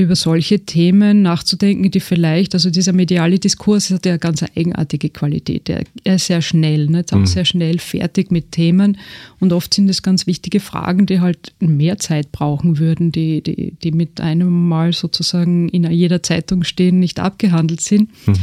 über 0.00 0.16
solche 0.16 0.60
Themen 0.60 1.20
nachzudenken, 1.20 1.90
die 1.90 2.00
vielleicht, 2.00 2.54
also 2.54 2.70
dieser 2.70 2.94
mediale 2.94 3.38
Diskurs 3.38 3.90
hat 3.90 4.06
ja 4.06 4.12
eine 4.12 4.18
ganz 4.18 4.42
eigenartige 4.42 5.10
Qualität. 5.10 5.68
Er, 5.68 6.14
ist 6.14 6.26
sehr 6.26 6.40
schnell, 6.40 6.86
nicht? 6.86 7.12
auch 7.12 7.18
mhm. 7.18 7.26
sehr 7.26 7.44
schnell 7.44 7.78
fertig 7.78 8.30
mit 8.30 8.50
Themen 8.52 8.96
und 9.40 9.52
oft 9.52 9.74
sind 9.74 9.90
es 9.90 10.02
ganz 10.02 10.26
wichtige 10.26 10.58
Fragen, 10.58 11.04
die 11.04 11.20
halt 11.20 11.52
mehr 11.60 11.98
Zeit 11.98 12.32
brauchen 12.32 12.78
würden, 12.78 13.12
die, 13.12 13.42
die, 13.42 13.72
die 13.82 13.92
mit 13.92 14.22
einem 14.22 14.68
Mal 14.68 14.94
sozusagen 14.94 15.68
in 15.68 15.84
jeder 15.90 16.22
Zeitung 16.22 16.64
stehen, 16.64 16.98
nicht 16.98 17.20
abgehandelt 17.20 17.82
sind. 17.82 18.08
Mhm. 18.26 18.34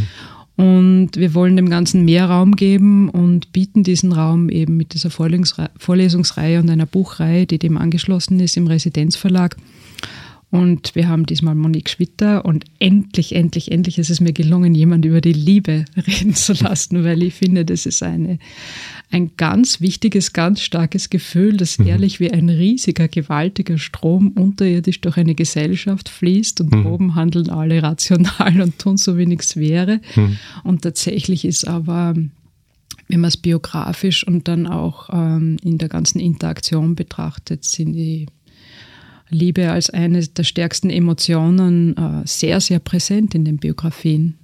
Und 0.64 1.10
wir 1.16 1.34
wollen 1.34 1.56
dem 1.56 1.70
Ganzen 1.70 2.06
mehr 2.06 2.26
Raum 2.26 2.56
geben 2.56 3.10
und 3.10 3.52
bieten 3.52 3.84
diesen 3.84 4.12
Raum 4.12 4.50
eben 4.50 4.78
mit 4.78 4.94
dieser 4.94 5.10
Vorlesungsreihe 5.10 6.60
und 6.60 6.70
einer 6.70 6.88
Buchreihe, 6.88 7.46
die 7.46 7.60
dem 7.60 7.78
angeschlossen 7.78 8.40
ist 8.40 8.58
im 8.58 8.68
Residenzverlag 8.68 9.56
und 10.50 10.96
wir 10.96 11.10
haben 11.10 11.26
diesmal 11.26 11.56
Monique 11.56 11.90
Schwitter 11.90 12.46
und 12.46 12.64
endlich, 12.80 13.36
endlich, 13.36 13.70
endlich 13.70 14.00
ist 14.00 14.10
es 14.10 14.22
mir 14.22 14.32
gelungen, 14.32 14.74
jemand 14.74 15.04
über 15.04 15.20
die 15.20 15.34
Liebe 15.34 15.84
reden 16.08 16.36
zu 16.36 16.54
lassen, 16.54 17.04
weil 17.04 17.22
ich 17.22 17.34
finde, 17.34 17.66
das 17.66 17.86
ist 17.86 18.02
eine, 18.02 18.40
ein 19.12 19.32
ganz 19.36 19.82
wichtiges, 19.82 20.32
ganz 20.32 20.62
starkes 20.62 21.10
Gefühl, 21.10 21.58
das 21.58 21.80
mhm. 21.80 21.88
ehrlich 21.88 22.22
wie 22.22 22.32
ein 22.32 22.48
riesiger, 22.48 23.10
gewaltiger 23.10 23.78
Strom 23.78 24.30
unterirdisch 24.30 25.02
durch 25.02 25.18
eine 25.18 25.36
Gesellschaft 25.36 26.08
fließt 26.08 26.62
und 26.62 26.74
mhm. 26.74 26.86
oben 26.86 27.16
handeln 27.16 27.50
alle 27.50 27.84
rational 27.84 28.62
und 28.62 28.80
tun 28.80 28.96
so, 28.96 29.18
wie 29.18 29.26
nichts 29.26 29.58
wäre. 29.58 30.00
Mhm. 30.16 30.38
Und 30.64 30.82
tatsächlich 30.82 31.44
ist 31.44 31.68
aber 31.68 32.16
wenn 33.10 33.22
man 33.22 33.30
es 33.30 33.38
biografisch 33.38 34.28
und 34.28 34.50
dann 34.50 34.68
auch 34.68 35.10
ähm, 35.14 35.58
in 35.64 35.78
der 35.78 35.88
ganzen 35.88 36.20
Interaktion 36.20 36.96
betrachtet, 36.96 37.64
sind 37.64 37.94
die 37.94 38.28
Liebe 39.30 39.72
als 39.72 39.90
eine 39.90 40.26
der 40.26 40.44
stärksten 40.44 40.90
Emotionen 40.90 41.96
äh, 41.98 42.22
sehr, 42.26 42.62
sehr 42.62 42.80
präsent 42.80 43.36
in 43.36 43.46
den 43.46 43.58
Biografien 43.58 44.38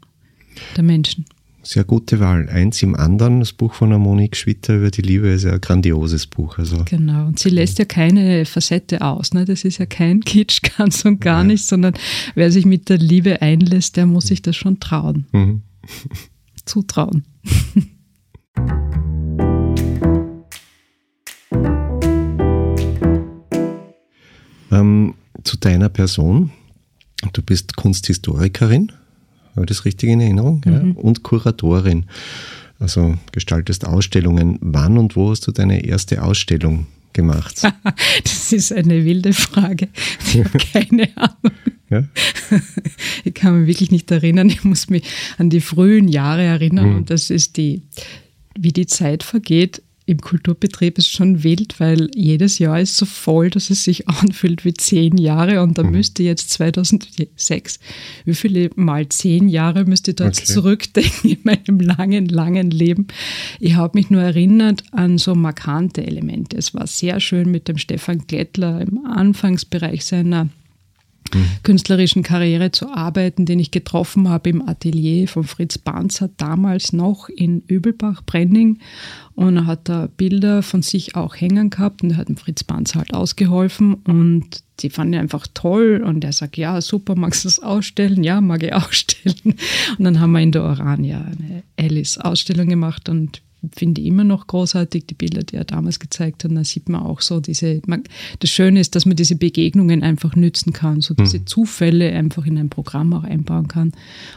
der 0.75 0.84
Menschen. 0.84 1.25
Sehr 1.66 1.86
gute 1.86 2.20
Wahl. 2.20 2.50
Eins 2.50 2.84
im 2.84 2.94
anderen, 2.94 3.40
das 3.40 3.54
Buch 3.54 3.74
von 3.74 3.90
Monique 3.90 4.36
Schwitter 4.36 4.75
über 4.75 4.92
die 4.92 5.02
Liebe 5.02 5.30
ist 5.30 5.46
ja 5.46 5.54
ein 5.54 5.62
grandioses 5.62 6.28
Buch. 6.28 6.58
Also, 6.58 6.84
genau, 6.84 7.28
und 7.28 7.40
sie 7.40 7.50
lässt 7.50 7.80
ja 7.80 7.86
keine 7.86 8.44
Facette 8.46 9.02
aus. 9.02 9.34
Ne? 9.34 9.46
Das 9.46 9.63
ist 9.63 9.78
ja 9.78 9.86
kein 9.86 10.20
Kitsch 10.20 10.62
ganz 10.78 11.06
und 11.06 11.22
gar 11.22 11.40
ja. 11.40 11.46
nicht, 11.46 11.66
sondern 11.66 11.94
wer 12.36 12.52
sich 12.52 12.66
mit 12.66 12.90
der 12.90 12.98
Liebe 12.98 13.42
einlässt, 13.42 13.96
der 13.96 14.06
muss 14.06 14.28
sich 14.28 14.42
das 14.42 14.58
schon 14.58 14.82
trauen. 14.82 15.25
Mhm. 15.32 15.62
Zutrauen. 16.66 17.24
Ähm, 24.74 25.13
zu 25.44 25.58
deiner 25.58 25.89
Person. 25.89 26.51
Du 27.32 27.42
bist 27.42 27.75
Kunsthistorikerin, 27.75 28.92
habe 29.51 29.65
ich 29.65 29.70
das 29.70 29.86
richtig 29.86 30.10
in 30.10 30.20
Erinnerung? 30.20 30.62
Mhm. 30.65 30.74
Ja? 30.74 31.01
Und 31.01 31.24
Kuratorin. 31.24 32.06
Also 32.80 33.18
gestaltest 33.32 33.86
Ausstellungen. 33.86 34.58
Wann 34.62 34.98
und 34.98 35.15
wo 35.15 35.32
hast 35.32 35.48
du 35.48 35.51
deine 35.51 35.86
erste 35.86 36.24
Ausstellung 36.24 36.88
gemacht? 37.13 37.62
das 38.24 38.51
ist 38.51 38.74
eine 38.74 39.06
wilde 39.06 39.34
Frage. 39.34 39.88
Ich 40.25 40.44
habe 40.44 40.58
keine 40.58 41.18
Ahnung. 41.18 41.58
Ja? 41.89 42.03
Ich 43.24 43.34
kann 43.34 43.60
mich 43.60 43.68
wirklich 43.68 43.89
nicht 43.89 44.12
erinnern. 44.12 44.50
Ich 44.50 44.63
muss 44.63 44.89
mich 44.89 45.03
an 45.38 45.50
die 45.50 45.62
frühen 45.62 46.08
Jahre 46.08 46.44
erinnern 46.44 46.89
mhm. 46.89 46.96
und 46.98 47.10
das 47.10 47.30
ist 47.30 47.58
die, 47.58 47.82
wie 48.60 48.74
die 48.74 48.86
Zeit 48.86 49.24
vergeht 49.24 49.82
im 50.05 50.19
Kulturbetrieb 50.19 50.98
ist 50.98 51.10
schon 51.10 51.43
wild, 51.43 51.79
weil 51.79 52.10
jedes 52.13 52.60
Jahr 52.60 52.79
ist 52.79 52.98
so 52.98 53.05
voll, 53.05 53.50
dass 53.50 53.69
es 53.69 53.83
sich 53.83 54.07
anfühlt 54.10 54.65
wie 54.65 54.74
zehn 54.74 55.17
Jahre 55.17 55.62
und 55.62 55.77
da 55.77 55.83
mhm. 55.83 55.91
müsste 55.91 56.24
jetzt 56.24 56.50
2006, 56.51 57.79
wie 58.25 58.33
viele 58.33 58.69
mal 58.75 59.07
zehn 59.10 59.48
Jahre 59.48 59.86
müsste 59.86 60.12
ich 60.12 60.17
da 60.17 60.27
okay. 60.27 60.43
zurückdenken 60.43 61.29
in 61.31 61.39
meinem 61.43 61.79
langen, 61.79 62.27
langen 62.27 62.69
Leben. 62.69 63.07
Ich 63.60 63.75
habe 63.75 63.98
mich 63.98 64.10
nur 64.10 64.22
erinnert 64.22 64.83
an 64.91 65.17
so 65.17 65.36
markante 65.36 66.05
Elemente. 66.05 66.57
Es 66.57 66.74
war 66.74 66.88
sehr 66.88 67.19
schön 67.19 67.50
mit 67.50 67.67
dem 67.67 67.77
Stefan 67.77 68.19
Glättler 68.27 68.81
im 68.81 69.05
Anfangsbereich 69.05 70.03
seiner 70.03 70.50
mhm. 71.34 71.46
künstlerischen 71.63 72.24
Karriere 72.24 72.72
zu 72.72 72.90
arbeiten, 72.94 73.46
den 73.46 73.60
ich 73.60 73.72
getroffen 73.72 74.30
habe 74.30 74.50
im 74.50 74.68
Atelier 74.68 75.28
von 75.28 75.44
Fritz 75.44 75.78
Banzer, 75.78 76.30
damals 76.38 76.94
noch 76.94 77.30
in 77.30 77.62
Übelbach-Brenning. 77.68 78.80
Und 79.36 79.58
er 79.58 79.66
hat 79.66 79.90
da 79.90 80.08
Bilder 80.16 80.62
von 80.62 80.82
sich 80.82 81.16
auch 81.16 81.36
hängen 81.36 81.70
gehabt 81.70 82.04
und 82.04 82.12
er 82.12 82.18
hat 82.18 82.30
dem 82.30 82.38
Fritz 82.38 82.63
Banzer 82.63 83.00
halt 83.00 83.13
ausgeholfen 83.13 83.96
und 83.96 84.63
die 84.80 84.90
fand 84.90 85.13
ich 85.13 85.20
einfach 85.20 85.48
toll 85.54 86.04
und 86.06 86.24
er 86.24 86.34
sagt, 86.34 86.58
ja, 86.58 86.82
super, 86.82 87.16
magst 87.16 87.44
du 87.44 87.48
das 87.48 87.60
ausstellen? 87.60 88.24
Ja, 88.24 88.42
mag 88.42 88.63
ich 88.63 88.74
ausstellen. 88.74 89.56
Und 89.98 90.04
dann 90.04 90.20
haben 90.20 90.32
wir 90.32 90.42
in 90.42 90.52
der 90.52 90.63
Orania 90.63 91.20
eine 91.20 91.63
Alice-Ausstellung 91.78 92.68
gemacht 92.68 93.10
und 93.10 93.42
finde 93.75 94.01
ich 94.01 94.08
immer 94.08 94.24
noch 94.24 94.48
großartig, 94.48 95.05
die 95.05 95.13
Bilder, 95.13 95.43
die 95.43 95.55
er 95.55 95.63
damals 95.63 96.00
gezeigt 96.00 96.43
hat. 96.43 96.51
Da 96.53 96.63
sieht 96.63 96.89
man 96.89 97.01
auch 97.01 97.22
so 97.22 97.39
diese, 97.39 97.82
man, 97.88 98.03
das 98.39 98.50
Schöne 98.50 98.79
ist, 98.79 98.96
dass 98.96 99.05
man 99.05 99.15
diese 99.15 99.36
Begegnungen 99.36 100.03
einfach 100.03 100.36
nützen 100.36 100.74
kann, 100.74 101.01
so 101.01 101.13
diese 101.13 101.39
mhm. 101.39 101.48
Zufälle 101.48 102.12
einfach 102.12 102.46
in 102.46 102.58
ein 102.58 102.70
Programm 102.70 103.13
auch 103.13 103.24
einbauen 103.24 103.67
kann. 103.67 103.93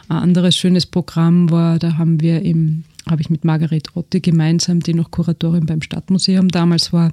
Ein 0.09 0.19
anderes 0.19 0.57
schönes 0.57 0.87
Programm 0.87 1.51
war, 1.51 1.79
da 1.79 1.99
haben 1.99 2.21
wir 2.21 2.43
im 2.43 2.85
habe 3.09 3.23
ich 3.23 3.31
mit 3.31 3.45
Margaret 3.45 3.97
Otte 3.97 4.21
gemeinsam, 4.21 4.81
die 4.81 4.95
noch 4.95 5.11
Kuratorin 5.11 5.67
beim 5.67 5.81
Stadtmuseum 5.81 6.49
damals 6.49 6.93
war, 6.93 7.13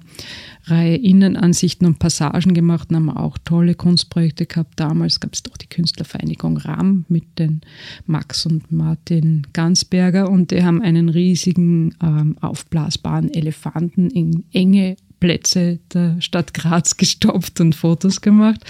Reihe 0.66 0.96
Innenansichten 0.96 1.86
und 1.86 2.00
Passagen 2.00 2.54
gemacht 2.54 2.90
und 2.90 2.96
haben 2.96 3.10
auch 3.10 3.38
tolle 3.44 3.76
Kunstprojekte 3.76 4.46
gehabt. 4.46 4.80
Damals 4.80 5.20
gab 5.20 5.34
es 5.34 5.44
doch 5.44 5.58
die 5.58 5.68
Künstlervereinigung 5.68 6.58
RAM 6.58 7.06
mit 7.10 7.38
den 7.38 7.62
Max 8.06 8.46
und 8.46 8.72
Martin 8.72 9.46
Gansberger 9.54 10.30
und 10.30 10.52
die 10.52 10.64
haben 10.64 10.82
einen 10.82 11.10
riesigen 11.10 11.96
ähm, 12.02 12.38
aufblasbaren 12.42 13.32
Elefanten 13.34 14.10
in 14.10 14.46
enge 14.54 14.96
Plätze 15.20 15.80
der 15.94 16.20
Stadt 16.22 16.54
Graz 16.54 16.98
gestopft 16.98 17.62
und 17.62 17.76
Fotos 17.76 18.20
gemacht. 18.20 18.62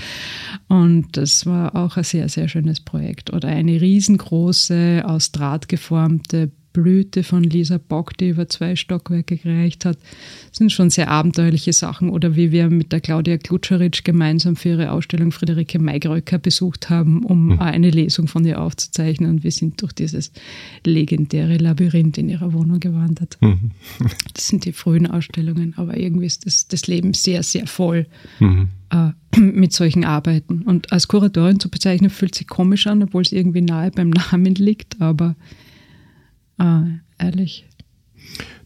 Und 0.67 1.17
das 1.17 1.45
war 1.45 1.75
auch 1.75 1.97
ein 1.97 2.03
sehr, 2.03 2.29
sehr 2.29 2.47
schönes 2.47 2.79
Projekt. 2.79 3.33
Oder 3.33 3.47
eine 3.47 3.81
riesengroße, 3.81 5.03
aus 5.05 5.31
Draht 5.31 5.67
geformte 5.67 6.51
Blüte 6.73 7.23
von 7.23 7.43
Lisa 7.43 7.77
Bock, 7.77 8.17
die 8.17 8.29
über 8.29 8.49
zwei 8.49 8.75
Stockwerke 8.75 9.37
gereicht 9.37 9.85
hat. 9.85 9.97
Das 10.49 10.57
sind 10.57 10.71
schon 10.71 10.89
sehr 10.89 11.09
abenteuerliche 11.09 11.71
Sachen. 11.71 12.09
Oder 12.09 12.35
wie 12.35 12.51
wir 12.51 12.69
mit 12.69 12.91
der 12.91 12.99
Claudia 12.99 13.37
Klutscheritsch 13.37 14.03
gemeinsam 14.03 14.55
für 14.55 14.69
ihre 14.69 14.91
Ausstellung 14.91 15.31
Friederike 15.31 15.79
Maigröcker 15.79 16.39
besucht 16.39 16.89
haben, 16.89 17.23
um 17.23 17.45
mhm. 17.45 17.59
eine 17.59 17.91
Lesung 17.91 18.27
von 18.27 18.43
ihr 18.43 18.59
aufzuzeichnen. 18.59 19.29
Und 19.29 19.43
wir 19.43 19.51
sind 19.51 19.81
durch 19.81 19.93
dieses 19.93 20.31
legendäre 20.85 21.57
Labyrinth 21.57 22.17
in 22.17 22.27
ihrer 22.27 22.53
Wohnung 22.53 22.79
gewandert. 22.79 23.37
Mhm. 23.39 23.71
Das 24.33 24.47
sind 24.47 24.65
die 24.65 24.73
frühen 24.73 25.05
Ausstellungen, 25.05 25.75
aber 25.77 25.97
irgendwie 25.97 26.25
ist 26.25 26.45
das, 26.45 26.67
das 26.67 26.87
Leben 26.87 27.13
sehr, 27.13 27.43
sehr 27.43 27.67
voll. 27.67 28.07
Mhm. 28.39 28.69
Mit 29.35 29.73
solchen 29.73 30.05
Arbeiten. 30.05 30.61
Und 30.61 30.91
als 30.91 31.07
Kuratorin 31.07 31.59
zu 31.59 31.67
bezeichnen, 31.67 32.11
fühlt 32.11 32.35
sich 32.35 32.45
komisch 32.45 32.85
an, 32.85 33.01
obwohl 33.01 33.23
es 33.23 33.31
irgendwie 33.31 33.61
nahe 33.61 33.89
beim 33.89 34.11
Namen 34.11 34.53
liegt, 34.53 35.01
aber 35.01 35.35
Ah, 36.57 36.83
ehrlich. 37.17 37.65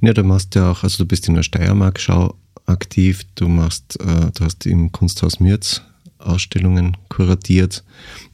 Ja, 0.02 0.14
du 0.14 0.24
machst 0.24 0.56
ja 0.56 0.72
auch, 0.72 0.84
also 0.84 1.04
du 1.04 1.08
bist 1.08 1.28
in 1.28 1.36
der 1.36 1.44
Steiermark-Schau 1.44 2.36
aktiv, 2.66 3.26
du 3.36 3.48
machst, 3.48 4.00
äh, 4.00 4.32
du 4.34 4.44
hast 4.44 4.66
im 4.66 4.92
Kunsthaus 4.92 5.40
Mürz 5.40 5.82
Ausstellungen 6.20 6.98
kuratiert. 7.10 7.84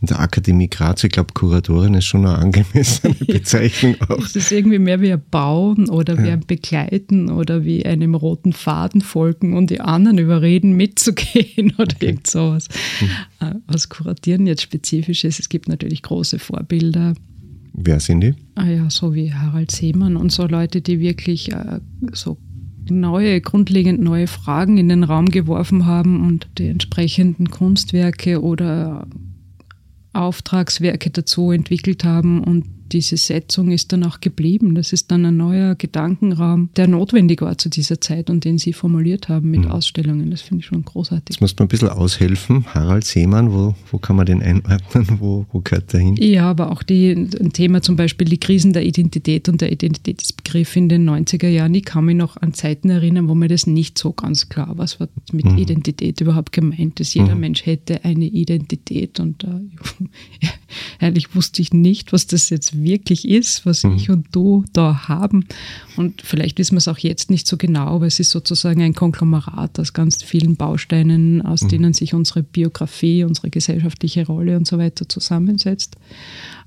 In 0.01 0.07
der 0.07 0.19
Akademie 0.19 0.69
Graz, 0.69 1.03
ich 1.03 1.11
glaube, 1.11 1.33
Kuratorin 1.33 1.93
ist 1.93 2.05
schon 2.05 2.25
eine 2.25 2.37
angemessene 2.37 3.13
Bezeichnung 3.27 3.95
auch. 4.07 4.19
Es 4.19 4.35
ist 4.35 4.51
irgendwie 4.51 4.79
mehr 4.79 5.01
wie 5.01 5.11
ein 5.11 5.21
Bauen 5.29 5.89
oder 5.89 6.17
wie 6.17 6.27
ja. 6.27 6.33
ein 6.33 6.45
Begleiten 6.45 7.29
oder 7.29 7.65
wie 7.65 7.85
einem 7.85 8.15
roten 8.15 8.53
Faden 8.53 9.01
folgen 9.01 9.55
und 9.55 9.69
die 9.69 9.81
anderen 9.81 10.17
überreden, 10.17 10.73
mitzugehen 10.73 11.73
oder 11.77 11.93
okay. 11.95 12.05
irgend 12.07 12.27
sowas. 12.27 12.67
Hm. 12.99 13.61
Was 13.67 13.89
Kuratieren 13.89 14.47
jetzt 14.47 14.61
spezifisch 14.61 15.23
ist, 15.23 15.39
es 15.39 15.49
gibt 15.49 15.67
natürlich 15.67 16.01
große 16.01 16.39
Vorbilder 16.39 17.13
Wer 17.73 17.99
sind 17.99 18.21
die? 18.21 18.35
Ah 18.55 18.67
ja, 18.67 18.89
so 18.89 19.13
wie 19.15 19.33
Harald 19.33 19.71
Seemann 19.71 20.15
und 20.15 20.31
so 20.31 20.45
Leute, 20.45 20.81
die 20.81 20.99
wirklich 20.99 21.51
äh, 21.51 21.79
so 22.11 22.37
neue, 22.89 23.41
grundlegend 23.41 24.01
neue 24.01 24.27
Fragen 24.27 24.77
in 24.77 24.89
den 24.89 25.03
Raum 25.03 25.27
geworfen 25.27 25.85
haben 25.85 26.25
und 26.27 26.47
die 26.57 26.67
entsprechenden 26.67 27.49
Kunstwerke 27.49 28.41
oder 28.41 29.07
Auftragswerke 30.13 31.09
dazu 31.09 31.51
entwickelt 31.51 32.03
haben 32.03 32.43
und 32.43 32.65
diese 32.93 33.17
Setzung 33.17 33.71
ist 33.71 33.91
dann 33.91 34.03
auch 34.03 34.21
geblieben. 34.21 34.75
Das 34.75 34.93
ist 34.93 35.11
dann 35.11 35.25
ein 35.25 35.37
neuer 35.37 35.75
Gedankenraum, 35.75 36.69
der 36.75 36.87
notwendig 36.87 37.41
war 37.41 37.57
zu 37.57 37.69
dieser 37.69 37.99
Zeit 37.99 38.29
und 38.29 38.45
den 38.45 38.57
Sie 38.57 38.71
formuliert 38.71 39.29
haben 39.29 39.51
mit 39.51 39.65
mhm. 39.65 39.71
Ausstellungen. 39.71 40.29
Das 40.31 40.41
finde 40.41 40.61
ich 40.61 40.67
schon 40.67 40.85
großartig. 40.85 41.35
Jetzt 41.35 41.41
muss 41.41 41.55
man 41.57 41.65
ein 41.65 41.69
bisschen 41.69 41.89
aushelfen. 41.89 42.65
Harald 42.73 43.03
Seemann, 43.03 43.51
wo, 43.51 43.75
wo 43.91 43.97
kann 43.97 44.15
man 44.15 44.25
den 44.25 44.41
einordnen? 44.41 45.07
Wo, 45.19 45.45
wo 45.51 45.59
gehört 45.61 45.93
der 45.93 46.01
hin? 46.01 46.15
Ja, 46.17 46.49
aber 46.49 46.71
auch 46.71 46.83
die, 46.83 47.11
ein 47.11 47.53
Thema 47.53 47.81
zum 47.81 47.95
Beispiel 47.95 48.27
die 48.27 48.39
Krisen 48.39 48.73
der 48.73 48.85
Identität 48.85 49.47
und 49.47 49.61
der 49.61 49.71
Identitätsbegriff 49.71 50.75
in 50.75 50.89
den 50.89 51.09
90er 51.09 51.47
Jahren. 51.47 51.73
Ich 51.73 51.85
kann 51.85 52.05
mich 52.05 52.15
noch 52.15 52.37
an 52.37 52.53
Zeiten 52.53 52.89
erinnern, 52.89 53.27
wo 53.27 53.35
mir 53.35 53.47
das 53.47 53.67
nicht 53.67 53.97
so 53.97 54.11
ganz 54.11 54.49
klar 54.49 54.69
war, 54.69 54.83
was 54.83 54.99
mit 55.31 55.45
mhm. 55.45 55.57
Identität 55.57 56.19
überhaupt 56.21 56.51
gemeint 56.51 56.99
ist. 56.99 57.13
Jeder 57.13 57.35
mhm. 57.35 57.41
Mensch 57.41 57.65
hätte 57.65 58.03
eine 58.03 58.25
Identität 58.25 59.19
und 59.19 59.43
äh, 59.43 60.47
ehrlich 60.99 61.35
wusste 61.35 61.61
ich 61.61 61.73
nicht, 61.73 62.13
was 62.13 62.27
das 62.27 62.49
jetzt 62.49 62.82
wirklich 62.83 63.27
ist, 63.27 63.65
was 63.65 63.83
mhm. 63.83 63.95
ich 63.95 64.09
und 64.09 64.27
du 64.31 64.63
da 64.73 65.07
haben. 65.07 65.45
Und 65.97 66.21
vielleicht 66.21 66.57
wissen 66.59 66.73
wir 66.73 66.79
es 66.79 66.87
auch 66.87 66.97
jetzt 66.97 67.29
nicht 67.29 67.47
so 67.47 67.57
genau, 67.57 67.87
aber 67.87 68.07
es 68.07 68.19
ist 68.19 68.31
sozusagen 68.31 68.81
ein 68.81 68.93
Konglomerat 68.93 69.79
aus 69.79 69.93
ganz 69.93 70.23
vielen 70.23 70.55
Bausteinen, 70.55 71.41
aus 71.41 71.63
mhm. 71.63 71.69
denen 71.69 71.93
sich 71.93 72.13
unsere 72.13 72.43
Biografie, 72.43 73.23
unsere 73.23 73.49
gesellschaftliche 73.49 74.25
Rolle 74.25 74.57
und 74.57 74.67
so 74.67 74.77
weiter 74.77 75.07
zusammensetzt. 75.07 75.97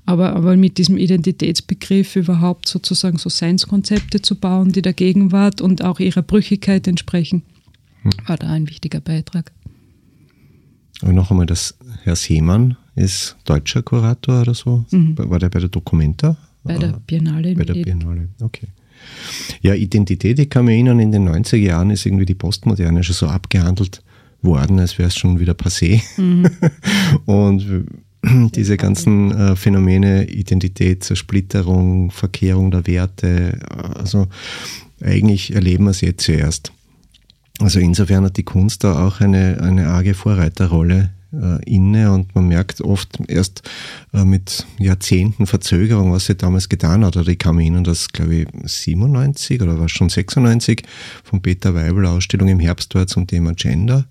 Aber, 0.05 0.35
aber 0.35 0.55
mit 0.55 0.77
diesem 0.77 0.97
Identitätsbegriff 0.97 2.15
überhaupt 2.15 2.67
sozusagen 2.67 3.17
so 3.17 3.29
Seinskonzepte 3.29 4.21
zu 4.21 4.35
bauen, 4.35 4.71
die 4.71 4.81
der 4.81 4.93
Gegenwart 4.93 5.59
und 5.59 5.83
auch 5.83 5.99
ihrer 5.99 6.21
Brüchigkeit 6.21 6.87
entsprechen, 6.87 7.43
mhm. 8.03 8.11
war 8.25 8.37
da 8.37 8.49
ein 8.49 8.69
wichtiger 8.69 9.01
Beitrag. 9.01 9.51
Und 11.01 11.13
noch 11.13 11.29
einmal, 11.29 11.45
das 11.45 11.77
Herr 12.03 12.15
Seemann 12.15 12.77
ist 12.97 13.37
deutscher 13.45 13.83
Kurator 13.83 14.41
oder 14.41 14.53
so. 14.53 14.85
Mhm. 14.91 15.17
War 15.17 15.39
der 15.39 15.49
bei 15.49 15.59
der 15.59 15.69
Documenta? 15.69 16.35
Bei 16.63 16.77
der 16.77 16.99
Biennale. 17.05 17.53
Bei 17.55 17.63
der 17.63 17.75
Biennale, 17.75 18.29
okay. 18.41 18.67
Ja, 19.61 19.73
Identität, 19.75 20.39
ich 20.39 20.49
kann 20.49 20.65
mich 20.65 20.73
erinnern, 20.73 20.99
in 20.99 21.11
den 21.11 21.29
90er 21.29 21.57
Jahren 21.57 21.91
ist 21.91 22.05
irgendwie 22.05 22.25
die 22.25 22.35
Postmoderne 22.35 23.03
schon 23.03 23.15
so 23.15 23.27
abgehandelt 23.27 24.01
worden, 24.41 24.79
als 24.79 24.97
wäre 24.97 25.07
es 25.07 25.15
schon 25.15 25.39
wieder 25.39 25.53
passé. 25.53 26.01
Mhm. 26.17 26.49
Und 27.25 27.85
diese 28.55 28.77
ganzen 28.77 29.31
äh, 29.31 29.55
Phänomene, 29.55 30.27
Identität, 30.27 31.03
Zersplitterung, 31.03 32.09
Verkehrung 32.11 32.71
der 32.71 32.87
Werte, 32.87 33.59
also 33.95 34.27
eigentlich 35.01 35.53
erleben 35.53 35.85
wir 35.85 35.91
es 35.91 36.01
jetzt 36.01 36.25
zuerst. 36.25 36.71
Also 37.59 37.79
insofern 37.79 38.25
hat 38.25 38.37
die 38.37 38.43
Kunst 38.43 38.83
da 38.83 39.05
auch 39.05 39.21
eine, 39.21 39.61
eine 39.61 39.87
arge 39.87 40.15
Vorreiterrolle 40.15 41.11
äh, 41.11 41.16
inne 41.65 42.11
und 42.11 42.33
man 42.35 42.47
merkt 42.47 42.81
oft 42.81 43.19
erst 43.27 43.63
äh, 44.13 44.25
mit 44.25 44.65
Jahrzehnten 44.79 45.45
Verzögerung, 45.45 46.11
was 46.11 46.25
sie 46.25 46.35
damals 46.35 46.69
getan 46.69 47.05
hat. 47.05 47.17
Oder 47.17 47.27
ich 47.27 47.37
kann 47.37 47.55
mich 47.55 47.65
erinnern, 47.65 47.83
dass, 47.83 48.09
glaube 48.09 48.35
ich, 48.35 48.47
97 48.63 49.61
oder 49.61 49.79
war 49.79 49.89
schon 49.89 50.09
96 50.09 50.83
von 51.23 51.41
Peter 51.41 51.73
Weibel 51.75 52.05
Ausstellung 52.05 52.47
im 52.47 52.59
Herbst 52.59 52.93
war 52.95 53.07
zum 53.07 53.27
Thema 53.27 53.53
Gender. 53.53 54.05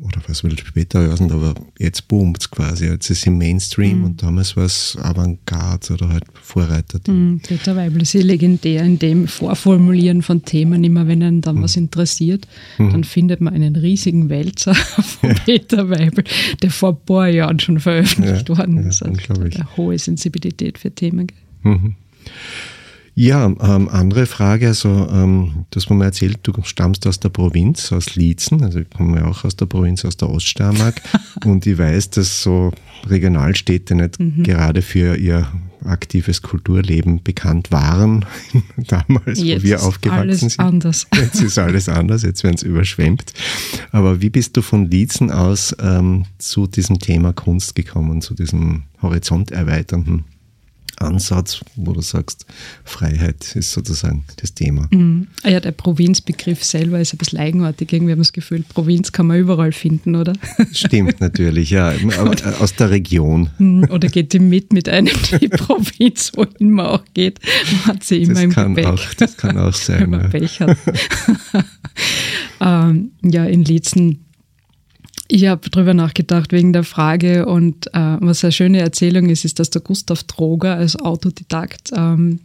Oder 0.00 0.20
was 0.28 0.44
will 0.44 0.56
später 0.56 1.00
hören, 1.00 1.32
aber 1.32 1.54
jetzt 1.76 2.06
boomt 2.06 2.38
es 2.40 2.50
quasi. 2.50 2.86
Jetzt 2.86 3.10
ist 3.10 3.18
es 3.18 3.26
im 3.26 3.36
Mainstream 3.36 3.98
mhm. 3.98 4.04
und 4.04 4.22
damals 4.22 4.56
war 4.56 4.64
es 4.64 4.96
Avantgarde 5.00 5.94
oder 5.94 6.08
halt 6.10 6.24
Vorreiter. 6.40 7.00
Mhm, 7.08 7.40
Peter 7.40 7.74
Weibel 7.74 8.02
ist 8.02 8.12
ja 8.12 8.20
legendär 8.20 8.84
in 8.84 9.00
dem 9.00 9.26
Vorformulieren 9.26 10.22
von 10.22 10.44
Themen, 10.44 10.84
immer 10.84 11.08
wenn 11.08 11.22
einen 11.24 11.40
dann 11.40 11.56
mhm. 11.56 11.62
was 11.62 11.76
interessiert, 11.76 12.46
mhm. 12.78 12.90
dann 12.92 13.04
findet 13.04 13.40
man 13.40 13.54
einen 13.54 13.74
riesigen 13.74 14.28
Wälzer 14.28 14.74
von 14.74 15.34
Peter 15.44 15.90
Weibel, 15.90 16.22
der 16.62 16.70
vor 16.70 16.90
ein 16.90 17.04
paar 17.04 17.28
Jahren 17.28 17.58
schon 17.58 17.80
veröffentlicht 17.80 18.48
ja, 18.48 18.56
worden 18.56 18.78
ist. 18.86 19.00
Ja, 19.00 19.08
also 19.08 19.32
eine 19.32 19.76
hohe 19.76 19.98
Sensibilität 19.98 20.78
für 20.78 20.92
Themen. 20.92 21.26
Mhm. 21.64 21.96
Ja, 23.20 23.46
ähm, 23.46 23.88
andere 23.88 24.26
Frage, 24.26 24.68
also 24.68 25.08
ähm, 25.10 25.64
du 25.72 25.76
hast 25.76 25.90
mir 25.90 25.96
mal 25.96 26.04
erzählt, 26.04 26.38
du 26.44 26.52
stammst 26.62 27.04
aus 27.04 27.18
der 27.18 27.30
Provinz, 27.30 27.90
aus 27.90 28.14
Liezen, 28.14 28.62
also 28.62 28.78
ich 28.78 28.90
komme 28.90 29.18
ja 29.18 29.26
auch 29.26 29.42
aus 29.42 29.56
der 29.56 29.66
Provinz, 29.66 30.04
aus 30.04 30.16
der 30.16 30.30
Oststeiermark 30.30 31.02
und 31.44 31.66
ich 31.66 31.76
weiß, 31.76 32.10
dass 32.10 32.44
so 32.44 32.70
Regionalstädte 33.08 33.96
nicht 33.96 34.20
mhm. 34.20 34.44
gerade 34.44 34.82
für 34.82 35.16
ihr 35.16 35.48
aktives 35.84 36.42
Kulturleben 36.42 37.20
bekannt 37.24 37.72
waren, 37.72 38.24
damals, 38.76 39.42
jetzt 39.42 39.62
wo 39.62 39.66
wir 39.66 39.82
aufgewachsen 39.82 40.20
alles 40.20 40.40
sind. 40.40 40.60
Anders. 40.60 41.06
Jetzt 41.16 41.40
ist 41.42 41.58
alles 41.58 41.88
anders, 41.88 42.22
jetzt 42.22 42.44
werden 42.44 42.54
es 42.54 42.62
überschwemmt. 42.62 43.32
Aber 43.90 44.20
wie 44.20 44.30
bist 44.30 44.56
du 44.56 44.62
von 44.62 44.88
Liezen 44.88 45.32
aus 45.32 45.74
ähm, 45.80 46.24
zu 46.38 46.68
diesem 46.68 47.00
Thema 47.00 47.32
Kunst 47.32 47.74
gekommen, 47.74 48.22
zu 48.22 48.34
diesem 48.34 48.84
horizonterweiternden 49.02 50.24
Ansatz, 51.00 51.60
wo 51.76 51.92
du 51.92 52.00
sagst, 52.00 52.46
Freiheit 52.84 53.54
ist 53.54 53.72
sozusagen 53.72 54.24
das 54.36 54.54
Thema. 54.54 54.88
Mhm. 54.90 55.28
Ah 55.42 55.50
ja, 55.50 55.60
der 55.60 55.72
Provinzbegriff 55.72 56.64
selber 56.64 57.00
ist 57.00 57.14
ein 57.14 57.18
bisschen 57.18 57.38
eigenartig. 57.38 57.92
Irgendwie 57.92 58.12
haben 58.12 58.18
wir 58.18 58.24
das 58.24 58.32
Gefühl, 58.32 58.64
Provinz 58.68 59.12
kann 59.12 59.26
man 59.26 59.38
überall 59.38 59.72
finden, 59.72 60.16
oder? 60.16 60.34
Stimmt 60.72 61.20
natürlich, 61.20 61.70
ja. 61.70 61.92
Aus 62.60 62.74
der 62.74 62.90
Region. 62.90 63.50
Mhm. 63.58 63.84
Oder 63.90 64.08
geht 64.08 64.32
die 64.32 64.38
mit 64.38 64.72
mit 64.72 64.88
einem 64.88 65.14
die 65.40 65.48
Provinz, 65.48 66.32
wohin 66.34 66.70
man 66.70 66.86
auch 66.86 67.04
geht. 67.14 67.40
Man 67.72 67.86
hat 67.86 68.04
sie 68.04 68.22
immer 68.22 68.34
das 68.34 68.42
im 68.42 68.50
kann 68.52 68.74
Gepäck. 68.74 68.92
Auch, 68.92 69.14
das 69.14 69.36
kann 69.36 69.58
auch 69.58 69.74
sein. 69.74 70.00
Wenn 70.00 70.10
man 70.10 70.20
ja. 70.22 70.28
Pech 70.28 70.60
hat. 70.60 70.76
ähm, 72.60 73.12
ja, 73.22 73.44
in 73.44 73.64
Lietzen 73.64 74.24
ich 75.28 75.46
habe 75.46 75.68
drüber 75.68 75.92
nachgedacht 75.92 76.52
wegen 76.52 76.72
der 76.72 76.84
Frage 76.84 77.46
und 77.46 77.86
äh, 77.88 78.16
was 78.20 78.42
eine 78.42 78.52
schöne 78.52 78.80
Erzählung 78.80 79.28
ist, 79.28 79.44
ist, 79.44 79.58
dass 79.58 79.68
der 79.68 79.82
Gustav 79.82 80.24
Droger 80.24 80.76
als 80.76 80.96
Autodidakt 80.96 81.92
ähm, 81.94 82.40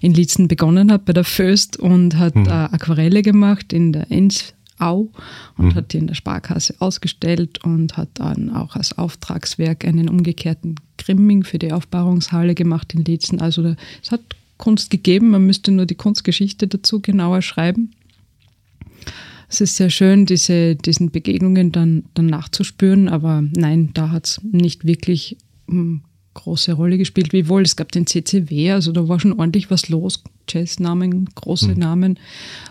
in 0.00 0.14
Lietzen 0.14 0.46
begonnen 0.46 0.92
hat 0.92 1.04
bei 1.04 1.12
der 1.12 1.24
Föst 1.24 1.76
und 1.76 2.16
hat 2.16 2.36
mhm. 2.36 2.46
äh, 2.46 2.50
Aquarelle 2.50 3.22
gemacht 3.22 3.72
in 3.72 3.92
der 3.92 4.10
Ensau 4.12 5.10
und 5.58 5.66
mhm. 5.66 5.74
hat 5.74 5.92
die 5.92 5.98
in 5.98 6.06
der 6.06 6.14
Sparkasse 6.14 6.76
ausgestellt 6.78 7.64
und 7.64 7.96
hat 7.96 8.10
dann 8.14 8.50
auch 8.50 8.76
als 8.76 8.96
Auftragswerk 8.96 9.84
einen 9.84 10.08
umgekehrten 10.08 10.76
Grimming 10.98 11.42
für 11.42 11.58
die 11.58 11.72
Aufbahrungshalle 11.72 12.54
gemacht 12.54 12.94
in 12.94 13.04
Lietzen. 13.04 13.40
Also 13.40 13.74
es 14.00 14.12
hat 14.12 14.20
Kunst 14.58 14.90
gegeben, 14.90 15.30
man 15.30 15.44
müsste 15.44 15.72
nur 15.72 15.86
die 15.86 15.96
Kunstgeschichte 15.96 16.68
dazu 16.68 17.00
genauer 17.00 17.42
schreiben. 17.42 17.90
Es 19.52 19.60
ist 19.60 19.76
sehr 19.76 19.90
schön, 19.90 20.24
diese, 20.24 20.76
diesen 20.76 21.10
Begegnungen 21.10 21.72
dann, 21.72 22.04
dann 22.14 22.24
nachzuspüren, 22.24 23.10
aber 23.10 23.44
nein, 23.54 23.90
da 23.92 24.10
hat 24.10 24.26
es 24.26 24.40
nicht 24.42 24.86
wirklich 24.86 25.36
hm, 25.68 26.00
große 26.32 26.72
Rolle 26.72 26.96
gespielt. 26.96 27.34
Wiewohl, 27.34 27.60
es 27.60 27.76
gab 27.76 27.92
den 27.92 28.06
CCW, 28.06 28.70
also 28.72 28.92
da 28.92 29.08
war 29.08 29.20
schon 29.20 29.38
ordentlich 29.38 29.70
was 29.70 29.90
los. 29.90 30.24
Jazznamen, 30.48 31.26
große 31.34 31.72
mhm. 31.72 31.78
Namen, 31.78 32.18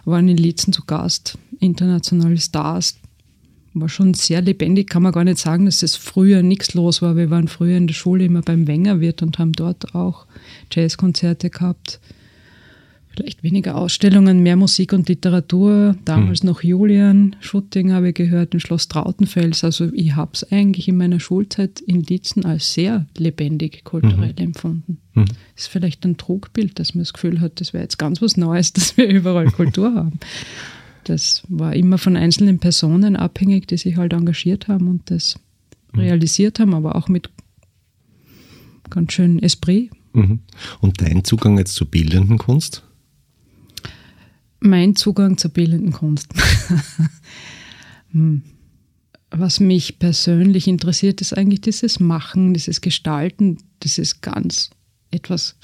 waren 0.06 0.28
in 0.28 0.38
Lietzen 0.38 0.74
zu 0.74 0.84
Gast, 0.84 1.38
internationale 1.60 2.40
Stars. 2.40 2.98
War 3.76 3.88
schon 3.88 4.16
sehr 4.16 4.42
lebendig, 4.42 4.90
kann 4.90 5.04
man 5.04 5.12
gar 5.12 5.24
nicht 5.24 5.38
sagen, 5.38 5.66
dass 5.66 5.84
es 5.84 5.96
früher 5.96 6.42
nichts 6.42 6.74
los 6.74 7.04
war. 7.04 7.16
Wir 7.16 7.30
waren 7.30 7.48
früher 7.48 7.78
in 7.78 7.86
der 7.86 7.94
Schule 7.94 8.26
immer 8.26 8.42
beim 8.42 8.66
Wengerwirt 8.66 9.22
und 9.22 9.38
haben 9.38 9.54
dort 9.54 9.94
auch 9.94 10.26
Jazzkonzerte 10.72 11.52
gehabt 11.52 12.00
vielleicht 13.14 13.44
weniger 13.44 13.76
Ausstellungen, 13.76 14.42
mehr 14.42 14.56
Musik 14.56 14.94
und 14.94 15.10
Literatur. 15.10 15.96
Damals 16.06 16.44
mhm. 16.44 16.50
noch 16.50 16.64
Julian 16.64 17.36
Schutting 17.40 17.92
habe 17.92 18.10
ich 18.10 18.16
gehört, 18.16 18.54
im 18.54 18.60
Schloss 18.60 18.88
Trautenfels. 18.88 19.64
Also 19.64 19.92
ich 19.94 20.16
habe 20.16 20.32
es 20.34 20.50
eigentlich 20.52 20.88
in 20.88 20.98
meiner 20.98 21.20
Schulzeit 21.20 21.82
in 21.82 22.04
Lietzen 22.04 22.46
als 22.46 22.74
sehr 22.74 23.06
lebendig 23.18 23.84
kulturell 23.84 24.34
mhm. 24.38 24.46
empfunden. 24.46 24.98
Mhm. 25.14 25.26
Ist 25.56 25.68
vielleicht 25.68 26.06
ein 26.06 26.18
Trugbild, 26.18 26.80
dass 26.80 26.96
man 26.96 27.02
das 27.02 27.14
Gefühl 27.14 27.42
hat, 27.42 27.60
das 27.60 27.74
wäre 27.74 27.84
jetzt 27.84 27.98
ganz 27.98 28.22
was 28.22 28.38
Neues, 28.38 28.74
dass 28.74 28.98
wir 28.98 29.08
überall 29.08 29.52
Kultur 29.52 29.94
haben. 29.96 30.20
Das 31.04 31.44
war 31.50 31.76
immer 31.76 31.98
von 31.98 32.16
einzelnen 32.16 32.60
Personen 32.60 33.16
abhängig, 33.16 33.68
die 33.68 33.78
sich 33.78 33.98
halt 33.98 34.14
engagiert 34.14 34.68
haben 34.68 34.88
und 34.88 35.10
das 35.12 35.40
mhm. 35.94 36.00
realisiert 36.00 36.60
haben, 36.60 36.74
aber 36.74 36.96
auch 36.96 37.10
mit 37.10 37.30
ganz 38.90 39.14
schön 39.14 39.42
Esprit. 39.42 39.90
Mhm. 40.14 40.40
Und 40.80 41.02
dein 41.02 41.24
Zugang 41.24 41.58
jetzt 41.58 41.76
zur 41.76 41.88
bildenden 41.88 42.38
Kunst? 42.38 42.84
Mein 44.62 44.96
Zugang 44.96 45.38
zur 45.38 45.52
bildenden 45.52 45.92
Kunst. 45.92 46.28
Hm. 48.14 48.42
Was 49.30 49.62
mich 49.62 49.98
persönlich 49.98 50.68
interessiert, 50.68 51.22
ist 51.22 51.32
eigentlich 51.38 51.62
dieses 51.62 52.02
Machen, 52.02 52.54
dieses 52.54 52.82
Gestalten, 52.82 53.58
dieses 53.82 54.20
ganz 54.20 54.72
etwas 55.12 55.56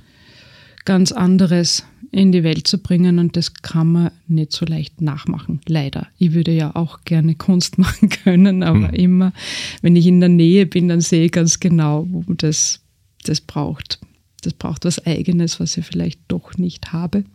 ganz 0.85 1.11
anderes 1.11 1.83
in 2.11 2.31
die 2.31 2.43
Welt 2.43 2.65
zu 2.65 2.77
bringen 2.77 3.19
und 3.19 3.35
das 3.35 3.53
kann 3.55 3.91
man 3.91 4.11
nicht 4.27 4.53
so 4.53 4.65
leicht 4.65 5.01
nachmachen, 5.01 5.59
leider. 5.67 6.07
Ich 6.17 6.31
würde 6.31 6.51
ja 6.51 6.73
auch 6.77 7.01
gerne 7.03 7.35
Kunst 7.35 7.77
machen 7.77 8.07
können, 8.07 8.63
aber 8.63 8.87
hm. 8.87 8.93
immer, 8.93 9.33
wenn 9.81 9.97
ich 9.97 10.07
in 10.07 10.21
der 10.21 10.29
Nähe 10.29 10.65
bin, 10.65 10.87
dann 10.87 11.01
sehe 11.01 11.25
ich 11.25 11.33
ganz 11.33 11.59
genau, 11.59 12.07
wo 12.09 12.33
das, 12.33 12.79
das 13.25 13.41
braucht. 13.41 13.99
Das 14.43 14.53
braucht 14.53 14.85
was 14.85 15.05
Eigenes, 15.05 15.59
was 15.59 15.75
ich 15.75 15.85
vielleicht 15.85 16.21
doch 16.29 16.57
nicht 16.57 16.93
habe. 16.93 17.25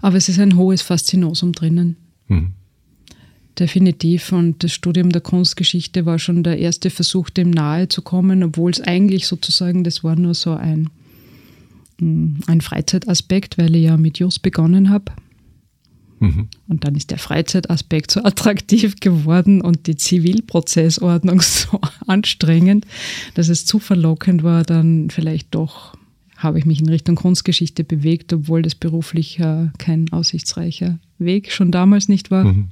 Aber 0.00 0.16
es 0.16 0.28
ist 0.28 0.38
ein 0.38 0.56
hohes 0.56 0.82
Faszinosum 0.82 1.52
drinnen. 1.52 1.96
Mhm. 2.28 2.52
Definitiv. 3.58 4.32
Und 4.32 4.64
das 4.64 4.72
Studium 4.72 5.10
der 5.10 5.20
Kunstgeschichte 5.20 6.06
war 6.06 6.18
schon 6.18 6.42
der 6.42 6.58
erste 6.58 6.90
Versuch, 6.90 7.30
dem 7.30 7.50
nahe 7.50 7.88
zu 7.88 8.02
kommen, 8.02 8.42
obwohl 8.42 8.70
es 8.70 8.80
eigentlich 8.80 9.26
sozusagen, 9.26 9.84
das 9.84 10.02
war 10.02 10.16
nur 10.16 10.34
so 10.34 10.54
ein, 10.54 10.90
mm, 12.00 12.40
ein 12.46 12.60
Freizeitaspekt, 12.60 13.56
weil 13.58 13.76
ich 13.76 13.84
ja 13.84 13.96
mit 13.96 14.18
Just 14.18 14.42
begonnen 14.42 14.90
habe. 14.90 15.12
Mhm. 16.18 16.48
Und 16.68 16.84
dann 16.84 16.94
ist 16.94 17.10
der 17.10 17.18
Freizeitaspekt 17.18 18.10
so 18.10 18.20
attraktiv 18.24 18.96
geworden 18.96 19.60
und 19.60 19.86
die 19.86 19.96
Zivilprozessordnung 19.96 21.40
so 21.42 21.80
anstrengend, 22.06 22.86
dass 23.34 23.48
es 23.48 23.66
zu 23.66 23.78
verlockend 23.78 24.42
war, 24.42 24.64
dann 24.64 25.10
vielleicht 25.10 25.54
doch 25.54 25.93
habe 26.44 26.58
ich 26.58 26.66
mich 26.66 26.80
in 26.80 26.88
Richtung 26.88 27.16
Kunstgeschichte 27.16 27.82
bewegt, 27.82 28.32
obwohl 28.32 28.62
das 28.62 28.76
beruflich 28.76 29.40
äh, 29.40 29.68
kein 29.78 30.12
aussichtsreicher 30.12 31.00
Weg 31.18 31.50
schon 31.50 31.72
damals 31.72 32.08
nicht 32.08 32.30
war. 32.30 32.44
Mhm. 32.44 32.68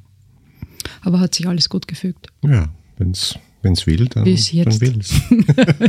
Aber 1.01 1.19
hat 1.19 1.35
sich 1.35 1.49
alles 1.49 1.69
gut 1.69 1.89
gefügt. 1.89 2.29
Ja, 2.43 2.69
wenn 2.99 3.11
es 3.11 3.87
will, 3.87 4.07
dann, 4.07 4.25
Bis 4.25 4.53
jetzt. 4.53 4.81
will 4.81 4.99
es. 5.01 5.15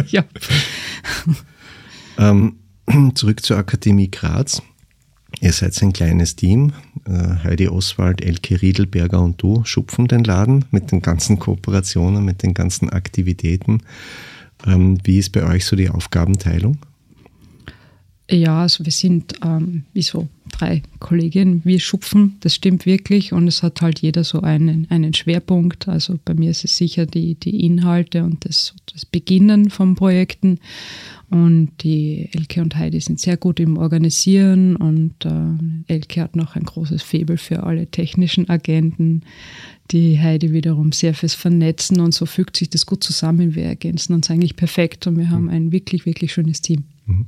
ja. 0.12 0.24
ähm, 2.18 2.56
zurück 3.16 3.44
zur 3.44 3.58
Akademie 3.58 4.10
Graz. 4.10 4.62
Ihr 5.42 5.52
seid 5.52 5.82
ein 5.82 5.94
kleines 5.94 6.36
Team. 6.36 6.74
Äh, 7.06 7.44
Heidi 7.44 7.68
Oswald, 7.68 8.22
Elke 8.22 8.62
Riedelberger 8.62 9.22
und 9.22 9.42
du 9.42 9.64
schupfen 9.66 10.08
den 10.08 10.24
Laden 10.24 10.66
mit 10.72 10.92
den 10.92 11.02
ganzen 11.02 11.40
Kooperationen, 11.40 12.24
mit 12.24 12.44
den 12.44 12.54
ganzen 12.54 12.90
Aktivitäten. 12.90 13.82
Ähm, 14.66 15.00
wie 15.04 15.18
ist 15.18 15.32
bei 15.32 15.44
euch 15.44 15.66
so 15.66 15.76
die 15.76 15.90
Aufgabenteilung? 15.90 16.78
Ja, 18.30 18.62
also 18.62 18.86
wir 18.86 18.92
sind 18.92 19.34
ähm, 19.44 19.84
wie 19.94 20.02
so 20.02 20.30
drei 20.52 20.82
Kolleginnen, 21.00 21.62
wir 21.66 21.80
schupfen, 21.80 22.38
das 22.40 22.56
stimmt 22.56 22.86
wirklich 22.86 23.34
und 23.34 23.48
es 23.48 23.64
hat 23.64 23.82
halt 23.82 24.00
jeder 24.00 24.24
so 24.24 24.42
einen, 24.42 24.88
einen 24.90 25.14
Schwerpunkt. 25.14 25.88
Also 25.88 26.18
bei 26.24 26.34
mir 26.34 26.52
ist 26.52 26.64
es 26.64 26.78
sicher 26.78 27.06
die, 27.06 27.36
die 27.36 27.66
Inhalte 27.66 28.24
und 28.24 28.46
das, 28.46 28.76
das 28.94 29.06
Beginnen 29.06 29.70
von 29.70 29.96
Projekten 29.96 30.60
und 31.30 31.72
die 31.82 32.30
Elke 32.32 32.62
und 32.62 32.76
Heidi 32.76 33.02
sind 33.02 33.20
sehr 33.20 33.36
gut 33.36 33.60
im 33.60 33.78
Organisieren 33.78 34.76
und 34.76 35.26
äh, 35.26 35.94
Elke 35.94 36.22
hat 36.22 36.36
noch 36.36 36.56
ein 36.56 36.64
großes 36.64 37.02
Faible 37.02 37.38
für 37.38 37.64
alle 37.64 37.88
technischen 37.88 38.50
Agenten, 38.50 39.24
die 39.92 40.20
Heidi 40.20 40.54
wiederum 40.54 40.92
sehr 40.92 41.14
fürs 41.14 41.34
Vernetzen 41.34 42.00
und 42.00 42.14
so 42.14 42.26
fügt 42.26 42.56
sich 42.56 42.70
das 42.70 42.86
gut 42.86 43.04
zusammen. 43.04 43.56
Wir 43.56 43.66
ergänzen 43.66 44.14
uns 44.14 44.30
eigentlich 44.30 44.56
perfekt 44.56 45.08
und 45.08 45.18
wir 45.18 45.30
haben 45.30 45.50
ein 45.50 45.72
wirklich, 45.72 46.06
wirklich 46.06 46.32
schönes 46.32 46.62
Team. 46.62 46.84
Mhm. 47.06 47.26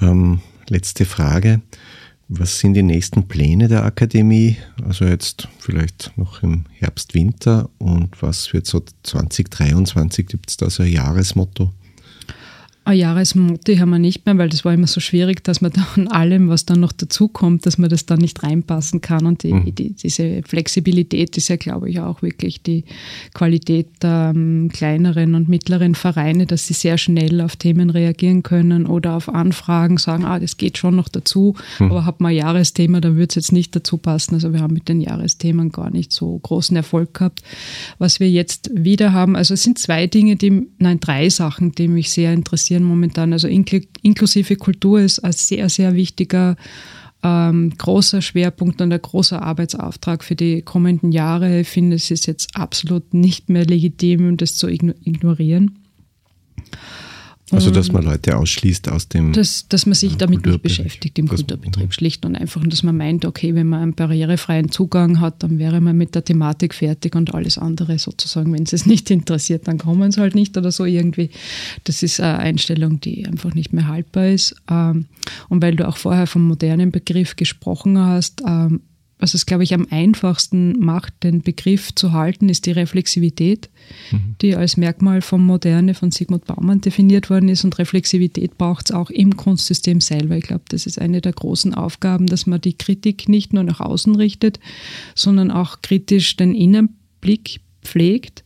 Ähm, 0.00 0.40
letzte 0.68 1.04
Frage. 1.04 1.60
Was 2.28 2.58
sind 2.58 2.74
die 2.74 2.82
nächsten 2.82 3.28
Pläne 3.28 3.68
der 3.68 3.84
Akademie? 3.84 4.56
Also 4.82 5.04
jetzt 5.04 5.48
vielleicht 5.58 6.12
noch 6.16 6.42
im 6.42 6.64
Herbst, 6.72 7.14
Winter 7.14 7.68
und 7.78 8.22
was 8.22 8.52
wird 8.52 8.66
so 8.66 8.82
2023? 9.02 10.26
Gibt 10.26 10.48
es 10.48 10.56
da 10.56 10.70
so 10.70 10.82
ein 10.82 10.90
Jahresmotto? 10.90 11.72
Ein 12.86 12.98
Jahresmotto 12.98 13.78
haben 13.78 13.90
wir 13.90 13.98
nicht 13.98 14.26
mehr, 14.26 14.36
weil 14.36 14.50
das 14.50 14.62
war 14.66 14.74
immer 14.74 14.86
so 14.86 15.00
schwierig, 15.00 15.42
dass 15.42 15.62
man 15.62 15.72
da 15.72 15.86
an 15.96 16.08
allem, 16.08 16.50
was 16.50 16.66
dann 16.66 16.80
noch 16.80 16.92
dazukommt, 16.92 17.64
dass 17.64 17.78
man 17.78 17.88
das 17.88 18.04
dann 18.04 18.18
nicht 18.18 18.42
reinpassen 18.42 19.00
kann. 19.00 19.24
Und 19.24 19.42
die, 19.42 19.54
mhm. 19.54 19.74
die, 19.74 19.94
diese 19.94 20.42
Flexibilität 20.42 21.34
ist 21.38 21.48
ja, 21.48 21.56
glaube 21.56 21.88
ich, 21.88 22.00
auch 22.00 22.20
wirklich 22.20 22.62
die 22.62 22.84
Qualität 23.32 23.88
der 24.02 24.32
ähm, 24.34 24.68
kleineren 24.70 25.34
und 25.34 25.48
mittleren 25.48 25.94
Vereine, 25.94 26.44
dass 26.44 26.66
sie 26.66 26.74
sehr 26.74 26.98
schnell 26.98 27.40
auf 27.40 27.56
Themen 27.56 27.88
reagieren 27.88 28.42
können 28.42 28.84
oder 28.84 29.14
auf 29.14 29.30
Anfragen 29.30 29.96
sagen, 29.96 30.26
ah, 30.26 30.38
das 30.38 30.58
geht 30.58 30.76
schon 30.76 30.94
noch 30.94 31.08
dazu, 31.08 31.54
mhm. 31.78 31.90
aber 31.90 32.04
hat 32.04 32.20
man 32.20 32.32
ein 32.32 32.36
Jahresthema, 32.36 33.00
dann 33.00 33.14
würde 33.16 33.30
es 33.30 33.34
jetzt 33.36 33.52
nicht 33.52 33.74
dazu 33.74 33.96
passen. 33.96 34.34
Also 34.34 34.52
wir 34.52 34.60
haben 34.60 34.74
mit 34.74 34.90
den 34.90 35.00
Jahresthemen 35.00 35.72
gar 35.72 35.88
nicht 35.88 36.12
so 36.12 36.38
großen 36.38 36.76
Erfolg 36.76 37.14
gehabt. 37.14 37.40
Was 37.98 38.20
wir 38.20 38.30
jetzt 38.30 38.70
wieder 38.74 39.14
haben, 39.14 39.36
also 39.36 39.54
es 39.54 39.62
sind 39.62 39.78
zwei 39.78 40.06
Dinge, 40.06 40.36
die, 40.36 40.66
nein, 40.78 41.00
drei 41.00 41.30
Sachen, 41.30 41.72
die 41.72 41.88
mich 41.88 42.10
sehr 42.10 42.34
interessieren 42.34 42.73
passieren 42.74 42.84
momentan. 42.84 43.32
Also 43.32 43.48
inklusive 43.48 44.56
Kultur 44.56 45.00
ist 45.00 45.20
ein 45.20 45.32
sehr, 45.32 45.68
sehr 45.68 45.94
wichtiger 45.94 46.56
ähm, 47.22 47.72
großer 47.78 48.20
Schwerpunkt 48.20 48.80
und 48.80 48.92
ein 48.92 49.00
großer 49.00 49.40
Arbeitsauftrag 49.40 50.24
für 50.24 50.34
die 50.34 50.62
kommenden 50.62 51.12
Jahre. 51.12 51.60
Ich 51.60 51.68
finde, 51.68 51.96
es 51.96 52.10
ist 52.10 52.26
jetzt 52.26 52.56
absolut 52.56 53.14
nicht 53.14 53.48
mehr 53.48 53.64
legitim, 53.64 54.36
das 54.36 54.56
zu 54.56 54.68
ignorieren. 54.68 55.78
Also, 57.50 57.70
dass 57.70 57.92
man 57.92 58.04
Leute 58.04 58.38
ausschließt 58.38 58.88
aus 58.88 59.08
dem. 59.08 59.34
Dass, 59.34 59.68
dass 59.68 59.84
man 59.84 59.94
sich 59.94 60.16
damit 60.16 60.46
nicht 60.46 60.62
beschäftigt 60.62 61.18
im 61.18 61.28
Kulturbetrieb, 61.28 61.92
schlicht 61.92 62.24
und 62.24 62.36
einfach. 62.36 62.62
Und 62.62 62.72
dass 62.72 62.82
man 62.82 62.96
meint, 62.96 63.26
okay, 63.26 63.54
wenn 63.54 63.68
man 63.68 63.82
einen 63.82 63.94
barrierefreien 63.94 64.70
Zugang 64.70 65.20
hat, 65.20 65.42
dann 65.42 65.58
wäre 65.58 65.82
man 65.82 65.94
mit 65.96 66.14
der 66.14 66.24
Thematik 66.24 66.74
fertig 66.74 67.14
und 67.14 67.34
alles 67.34 67.58
andere 67.58 67.98
sozusagen, 67.98 68.50
wenn 68.54 68.62
es 68.62 68.72
es 68.72 68.86
nicht 68.86 69.10
interessiert, 69.10 69.68
dann 69.68 69.76
kommen 69.76 70.10
sie 70.10 70.20
halt 70.20 70.34
nicht 70.34 70.56
oder 70.56 70.72
so 70.72 70.86
irgendwie. 70.86 71.28
Das 71.84 72.02
ist 72.02 72.18
eine 72.18 72.38
Einstellung, 72.38 73.00
die 73.00 73.26
einfach 73.26 73.54
nicht 73.54 73.74
mehr 73.74 73.88
haltbar 73.88 74.28
ist. 74.28 74.56
Ähm, 74.70 75.06
und 75.50 75.62
weil 75.62 75.76
du 75.76 75.86
auch 75.86 75.98
vorher 75.98 76.26
vom 76.26 76.48
modernen 76.48 76.92
Begriff 76.92 77.36
gesprochen 77.36 77.98
hast, 77.98 78.42
ähm, 78.46 78.80
was 79.18 79.34
es, 79.34 79.46
glaube 79.46 79.62
ich, 79.62 79.72
am 79.74 79.86
einfachsten 79.90 80.78
macht, 80.80 81.22
den 81.22 81.42
Begriff 81.42 81.94
zu 81.94 82.12
halten, 82.12 82.48
ist 82.48 82.66
die 82.66 82.72
Reflexivität, 82.72 83.70
mhm. 84.10 84.36
die 84.42 84.56
als 84.56 84.76
Merkmal 84.76 85.22
von 85.22 85.44
Moderne 85.44 85.94
von 85.94 86.10
Sigmund 86.10 86.46
Baumann 86.46 86.80
definiert 86.80 87.30
worden 87.30 87.48
ist. 87.48 87.64
Und 87.64 87.78
Reflexivität 87.78 88.58
braucht 88.58 88.90
es 88.90 88.94
auch 88.94 89.10
im 89.10 89.36
Kunstsystem 89.36 90.00
selber. 90.00 90.36
Ich 90.36 90.44
glaube, 90.44 90.64
das 90.68 90.86
ist 90.86 91.00
eine 91.00 91.20
der 91.20 91.32
großen 91.32 91.74
Aufgaben, 91.74 92.26
dass 92.26 92.46
man 92.46 92.60
die 92.60 92.76
Kritik 92.76 93.28
nicht 93.28 93.52
nur 93.52 93.62
nach 93.62 93.80
außen 93.80 94.16
richtet, 94.16 94.58
sondern 95.14 95.50
auch 95.50 95.80
kritisch 95.80 96.36
den 96.36 96.54
Innenblick 96.54 97.60
pflegt. 97.82 98.44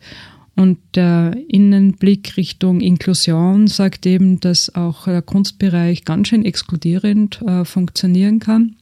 Und 0.55 0.79
der 0.97 1.37
Innenblick 1.49 2.37
Richtung 2.37 2.81
Inklusion 2.81 3.69
sagt 3.69 4.05
eben, 4.07 4.41
dass 4.41 4.75
auch 4.75 5.05
der 5.05 5.23
Kunstbereich 5.23 6.05
ganz 6.05 6.29
schön 6.29 6.45
exkludierend 6.45 7.41
äh, 7.43 7.65
funktionieren 7.65 8.41
kann 8.41 8.77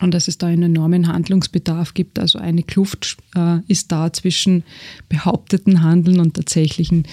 und 0.00 0.14
dass 0.14 0.28
es 0.28 0.38
da 0.38 0.46
einen 0.46 0.74
enormen 0.74 1.08
Handlungsbedarf 1.08 1.94
gibt. 1.94 2.18
Also 2.18 2.38
eine 2.38 2.62
Kluft 2.62 3.16
äh, 3.34 3.58
ist 3.68 3.92
da 3.92 4.12
zwischen 4.12 4.64
behaupteten 5.08 5.82
Handeln 5.82 6.20
und 6.20 6.34
tatsächlichen 6.34 7.04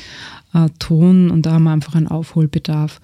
äh, 0.54 0.70
Ton 0.80 1.32
und 1.32 1.46
da 1.46 1.54
haben 1.54 1.64
wir 1.64 1.72
einfach 1.72 1.96
einen 1.96 2.08
Aufholbedarf. 2.08 3.02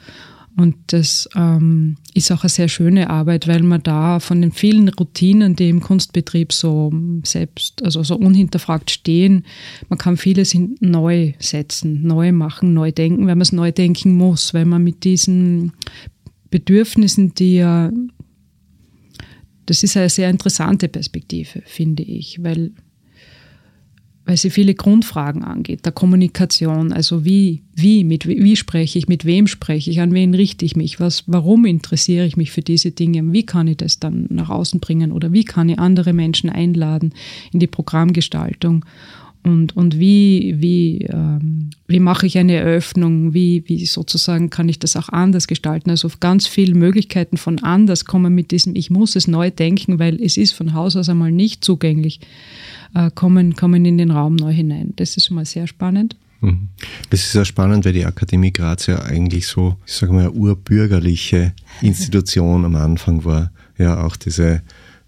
Und 0.57 0.75
das 0.87 1.29
ähm, 1.35 1.95
ist 2.13 2.31
auch 2.31 2.43
eine 2.43 2.49
sehr 2.49 2.67
schöne 2.67 3.09
Arbeit, 3.09 3.47
weil 3.47 3.63
man 3.63 3.81
da 3.81 4.19
von 4.19 4.41
den 4.41 4.51
vielen 4.51 4.89
Routinen, 4.89 5.55
die 5.55 5.69
im 5.69 5.79
Kunstbetrieb 5.79 6.51
so 6.51 6.91
selbst, 7.23 7.83
also 7.83 8.03
so 8.03 8.17
unhinterfragt 8.17 8.91
stehen, 8.91 9.45
man 9.87 9.97
kann 9.97 10.17
vieles 10.17 10.55
neu 10.81 11.33
setzen, 11.39 12.03
neu 12.03 12.33
machen, 12.33 12.73
neu 12.73 12.91
denken, 12.91 13.27
weil 13.27 13.35
man 13.35 13.41
es 13.41 13.53
neu 13.53 13.71
denken 13.71 14.13
muss, 14.17 14.53
weil 14.53 14.65
man 14.65 14.83
mit 14.83 15.05
diesen 15.05 15.71
Bedürfnissen, 16.49 17.33
die 17.33 17.55
ja, 17.55 17.89
das 19.65 19.83
ist 19.83 19.97
eine 19.97 20.09
sehr 20.09 20.29
interessante 20.29 20.87
Perspektive, 20.87 21.61
finde 21.65 22.03
ich, 22.03 22.43
weil 22.43 22.71
weil 24.25 24.37
sie 24.37 24.51
viele 24.51 24.75
Grundfragen 24.75 25.43
angeht, 25.43 25.85
der 25.85 25.91
Kommunikation, 25.91 26.93
also 26.93 27.25
wie, 27.25 27.63
wie, 27.73 28.03
mit 28.03 28.27
wie 28.27 28.55
spreche 28.55 28.99
ich, 28.99 29.07
mit 29.07 29.25
wem 29.25 29.47
spreche 29.47 29.89
ich, 29.89 29.99
an 29.99 30.13
wen 30.13 30.35
richte 30.35 30.63
ich 30.63 30.75
mich, 30.75 30.99
was, 30.99 31.23
warum 31.25 31.65
interessiere 31.65 32.25
ich 32.25 32.37
mich 32.37 32.51
für 32.51 32.61
diese 32.61 32.91
Dinge, 32.91 33.33
wie 33.33 33.45
kann 33.45 33.67
ich 33.67 33.77
das 33.77 33.99
dann 33.99 34.27
nach 34.29 34.49
außen 34.49 34.79
bringen 34.79 35.11
oder 35.11 35.33
wie 35.33 35.43
kann 35.43 35.69
ich 35.69 35.79
andere 35.79 36.13
Menschen 36.13 36.49
einladen 36.49 37.13
in 37.51 37.59
die 37.59 37.67
Programmgestaltung 37.67 38.85
und, 39.43 39.75
und 39.75 39.97
wie, 39.97 40.55
wie, 40.59 41.05
ähm, 41.05 41.71
wie 41.87 41.99
mache 41.99 42.27
ich 42.27 42.37
eine 42.37 42.53
Eröffnung, 42.53 43.33
wie, 43.33 43.63
wie 43.67 43.85
sozusagen 43.85 44.49
kann 44.49 44.69
ich 44.69 44.77
das 44.77 44.95
auch 44.95 45.09
anders 45.09 45.47
gestalten. 45.47 45.89
Also 45.89 46.09
ganz 46.19 46.45
viele 46.47 46.75
Möglichkeiten 46.75 47.37
von 47.37 47.59
anders 47.59 48.05
kommen 48.05 48.35
mit 48.35 48.51
diesem, 48.51 48.75
ich 48.75 48.91
muss 48.91 49.15
es 49.15 49.27
neu 49.27 49.49
denken, 49.49 49.97
weil 49.99 50.21
es 50.21 50.37
ist 50.37 50.53
von 50.53 50.73
Haus 50.73 50.95
aus 50.95 51.09
einmal 51.09 51.31
nicht 51.31 51.65
zugänglich 51.65 52.19
äh, 52.93 53.09
kommen, 53.11 53.55
kommen 53.55 53.83
in 53.85 53.97
den 53.97 54.11
Raum 54.11 54.35
neu 54.35 54.51
hinein. 54.51 54.93
Das 54.95 55.17
ist 55.17 55.25
schon 55.25 55.35
mal 55.35 55.45
sehr 55.45 55.65
spannend. 55.65 56.15
Mhm. 56.41 56.69
Das 57.09 57.21
ist 57.21 57.33
ja 57.33 57.45
spannend, 57.45 57.85
weil 57.85 57.93
die 57.93 58.05
Akademie 58.05 58.51
Graz 58.51 58.87
ja 58.87 59.01
eigentlich 59.01 59.47
so, 59.47 59.77
ich 59.85 59.93
sage 59.93 60.13
mal, 60.13 60.29
urbürgerliche 60.29 61.53
Institution 61.81 62.65
am 62.65 62.75
Anfang 62.75 63.25
war. 63.25 63.51
Ja, 63.77 64.03
auch 64.03 64.15
diese 64.15 64.61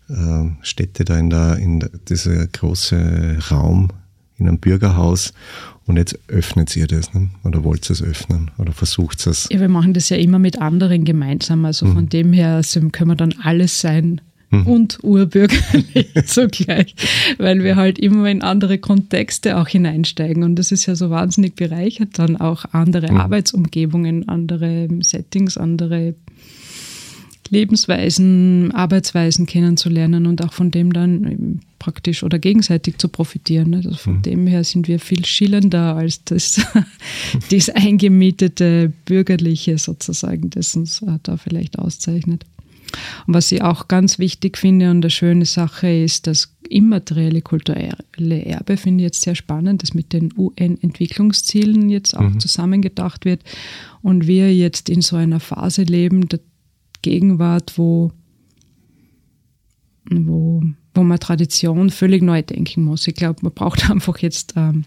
äh, 0.10 0.46
Städte 0.62 1.06
da 1.06 1.18
in 1.18 1.30
der, 1.30 1.58
in 1.58 1.80
der, 1.82 1.90
dieser 2.08 2.48
große 2.48 3.38
Raum 3.52 3.90
in 4.44 4.50
einem 4.50 4.60
Bürgerhaus 4.60 5.34
und 5.86 5.98
jetzt 5.98 6.18
öffnet 6.28 6.76
ihr 6.76 6.88
das, 6.88 7.14
ne? 7.14 7.30
oder 7.44 7.64
wollt 7.64 7.90
ihr 7.90 7.94
es 7.94 8.04
öffnen 8.04 8.52
oder 8.58 8.72
versucht 8.72 9.26
es? 9.28 9.48
Ja, 9.52 9.60
wir 9.60 9.70
machen 9.70 9.94
das 9.94 10.10
ja 10.10 10.18
immer 10.18 10.40
mit 10.40 10.62
anderen 10.62 11.04
gemeinsam, 11.04 11.66
also 11.66 11.86
mhm. 11.86 11.94
von 11.94 12.10
dem 12.10 12.34
her 12.34 12.56
also 12.56 12.80
können 12.90 13.12
wir 13.12 13.16
dann 13.16 13.34
alles 13.42 13.82
sein, 13.82 14.22
mhm. 14.54 14.68
und 14.68 15.04
urbürgerlich 15.04 16.14
zugleich, 16.26 16.96
weil 17.38 17.64
wir 17.64 17.76
halt 17.76 18.00
immer 18.00 18.30
in 18.30 18.42
andere 18.42 18.78
Kontexte 18.78 19.58
auch 19.58 19.68
hineinsteigen. 19.68 20.44
Und 20.44 20.56
das 20.56 20.72
ist 20.72 20.86
ja 20.86 20.96
so 20.96 21.10
wahnsinnig 21.10 21.56
bereichert, 21.56 22.20
dann 22.20 22.38
auch 22.38 22.66
andere 22.72 23.12
mhm. 23.12 23.18
Arbeitsumgebungen, 23.18 24.30
andere 24.30 24.88
Settings, 25.02 25.58
andere 25.58 26.16
Lebensweisen, 27.50 28.72
Arbeitsweisen 28.72 29.46
kennenzulernen 29.46 30.26
und 30.28 30.44
auch 30.44 30.54
von 30.54 30.72
dem 30.72 30.94
dann 30.94 31.60
praktisch 31.80 32.24
oder 32.24 32.40
gegenseitig 32.40 32.98
zu 32.98 33.10
profitieren. 33.10 33.74
Also 33.76 33.94
von 33.96 34.18
mhm. 34.18 34.22
dem 34.22 34.48
her 34.48 34.64
sind 34.64 34.88
wir 34.88 35.00
viel 35.00 35.26
schillernder 35.26 35.96
als 35.96 36.24
das, 36.24 36.62
das 37.52 37.70
eingemietete 37.70 38.94
Bürgerliche 39.06 39.78
sozusagen, 39.78 40.50
das 40.50 40.76
uns 40.76 41.02
äh, 41.02 41.20
da 41.24 41.38
vielleicht 41.38 41.80
auszeichnet. 41.80 42.46
Und 43.28 43.34
was 43.34 43.52
ich 43.52 43.62
auch 43.62 43.88
ganz 43.88 44.20
wichtig 44.20 44.58
finde 44.58 44.92
und 44.92 45.04
eine 45.04 45.10
schöne 45.10 45.46
Sache 45.46 45.90
ist, 45.90 46.28
das 46.28 46.56
immaterielle 46.70 47.42
kulturelle 47.42 48.46
Erbe 48.46 48.78
finde 48.78 49.04
ich 49.04 49.08
jetzt 49.08 49.22
sehr 49.22 49.36
spannend, 49.36 49.84
das 49.84 49.94
mit 49.94 50.14
den 50.14 50.34
UN-Entwicklungszielen 50.38 51.90
jetzt 51.90 52.16
auch 52.16 52.22
mhm. 52.22 52.40
zusammengedacht 52.40 53.26
wird 53.26 53.42
und 54.02 54.28
wir 54.28 54.54
jetzt 54.56 54.90
in 54.90 55.02
so 55.02 55.16
einer 55.16 55.40
Phase 55.40 55.84
leben 55.84 56.30
Gegenwart, 57.04 57.78
wo, 57.78 58.12
wo, 60.10 60.64
wo 60.96 61.04
man 61.04 61.20
Tradition 61.20 61.92
völlig 61.92 62.24
neu 62.24 62.42
denken 62.42 62.84
muss. 62.84 63.08
Ich 63.08 63.14
glaube, 63.14 63.40
man 63.44 63.54
braucht 63.54 63.88
einfach 63.92 64.18
jetzt 64.18 64.54
ähm, 64.56 64.86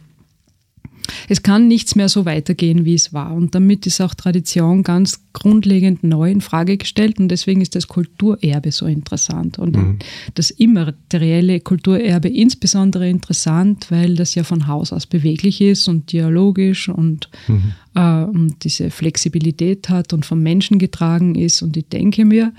es 1.28 1.42
kann 1.42 1.68
nichts 1.68 1.96
mehr 1.96 2.08
so 2.08 2.24
weitergehen, 2.24 2.84
wie 2.84 2.94
es 2.94 3.12
war. 3.12 3.34
Und 3.34 3.54
damit 3.54 3.86
ist 3.86 4.00
auch 4.00 4.14
Tradition 4.14 4.82
ganz 4.82 5.20
grundlegend 5.32 6.04
neu 6.04 6.30
in 6.30 6.40
Frage 6.40 6.76
gestellt. 6.76 7.18
Und 7.18 7.28
deswegen 7.28 7.60
ist 7.60 7.74
das 7.74 7.88
Kulturerbe 7.88 8.70
so 8.70 8.86
interessant. 8.86 9.58
Und 9.58 9.76
mhm. 9.76 9.98
das 10.34 10.50
immaterielle 10.50 11.60
Kulturerbe 11.60 12.28
insbesondere 12.28 13.08
interessant, 13.08 13.90
weil 13.90 14.14
das 14.14 14.34
ja 14.34 14.44
von 14.44 14.66
Haus 14.66 14.92
aus 14.92 15.06
beweglich 15.06 15.60
ist 15.60 15.88
und 15.88 16.12
dialogisch 16.12 16.88
und, 16.88 17.28
mhm. 17.48 17.72
äh, 17.94 18.24
und 18.24 18.64
diese 18.64 18.90
Flexibilität 18.90 19.88
hat 19.88 20.12
und 20.12 20.24
vom 20.24 20.42
Menschen 20.42 20.78
getragen 20.78 21.34
ist. 21.34 21.62
Und 21.62 21.76
ich 21.76 21.88
denke 21.88 22.24
mir, 22.24 22.52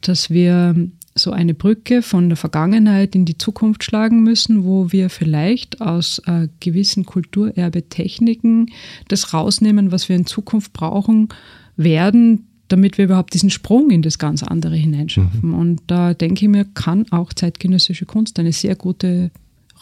dass 0.00 0.30
wir 0.30 0.76
so 1.18 1.30
eine 1.30 1.54
Brücke 1.54 2.02
von 2.02 2.28
der 2.28 2.36
Vergangenheit 2.36 3.14
in 3.14 3.24
die 3.24 3.38
Zukunft 3.38 3.84
schlagen 3.84 4.22
müssen, 4.22 4.64
wo 4.64 4.92
wir 4.92 5.10
vielleicht 5.10 5.80
aus 5.80 6.20
äh, 6.26 6.48
gewissen 6.60 7.06
Kulturerbetechniken 7.06 8.70
das 9.08 9.32
rausnehmen, 9.32 9.92
was 9.92 10.08
wir 10.08 10.16
in 10.16 10.26
Zukunft 10.26 10.72
brauchen 10.72 11.28
werden, 11.76 12.46
damit 12.68 12.98
wir 12.98 13.06
überhaupt 13.06 13.34
diesen 13.34 13.50
Sprung 13.50 13.90
in 13.90 14.02
das 14.02 14.18
ganz 14.18 14.42
andere 14.42 14.76
hineinschaffen. 14.76 15.50
Mhm. 15.50 15.54
Und 15.54 15.82
da 15.86 16.14
denke 16.14 16.44
ich 16.44 16.50
mir, 16.50 16.64
kann 16.64 17.10
auch 17.10 17.32
zeitgenössische 17.32 18.06
Kunst 18.06 18.38
eine 18.38 18.52
sehr 18.52 18.76
gute 18.76 19.30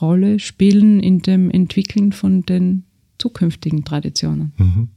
Rolle 0.01 0.39
spielen 0.39 1.01
in 1.01 1.21
dem 1.21 1.51
Entwickeln 1.51 2.13
von 2.13 2.45
den 2.45 2.85
zukünftigen 3.19 3.85
Traditionen. 3.85 4.53
Mhm. 4.59 4.89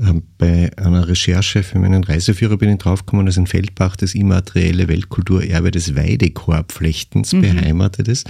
Ähm, 0.00 0.22
bei 0.38 0.70
einer 0.76 1.08
Recherche 1.08 1.62
für 1.62 1.78
meinen 1.78 2.02
Reiseführer 2.04 2.56
bin 2.56 2.70
ich 2.70 2.78
draufgekommen, 2.78 3.26
dass 3.26 3.36
in 3.36 3.46
Feldbach 3.46 3.96
das 3.96 4.14
immaterielle 4.14 4.88
Weltkulturerbe 4.88 5.70
des 5.70 5.94
Weidekorbflechtens 5.94 7.34
mhm. 7.34 7.42
beheimatet 7.42 8.08
ist. 8.08 8.26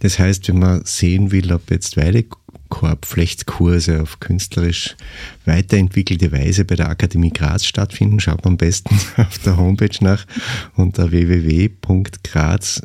Das 0.00 0.18
heißt, 0.18 0.48
wenn 0.48 0.58
man 0.58 0.84
sehen 0.84 1.30
will, 1.30 1.52
ob 1.52 1.70
jetzt 1.70 1.96
Weidekorbflechtkurse 1.96 4.02
auf 4.02 4.18
künstlerisch 4.20 4.96
weiterentwickelte 5.44 6.32
Weise 6.32 6.64
bei 6.64 6.74
der 6.74 6.88
Akademie 6.88 7.30
Graz 7.30 7.64
stattfinden, 7.64 8.18
schaut 8.20 8.44
man 8.44 8.54
am 8.54 8.58
besten 8.58 8.98
auf 9.16 9.38
der 9.38 9.56
Homepage 9.56 9.96
nach 10.00 10.26
unter 10.74 11.12
www.graz- 11.12 12.82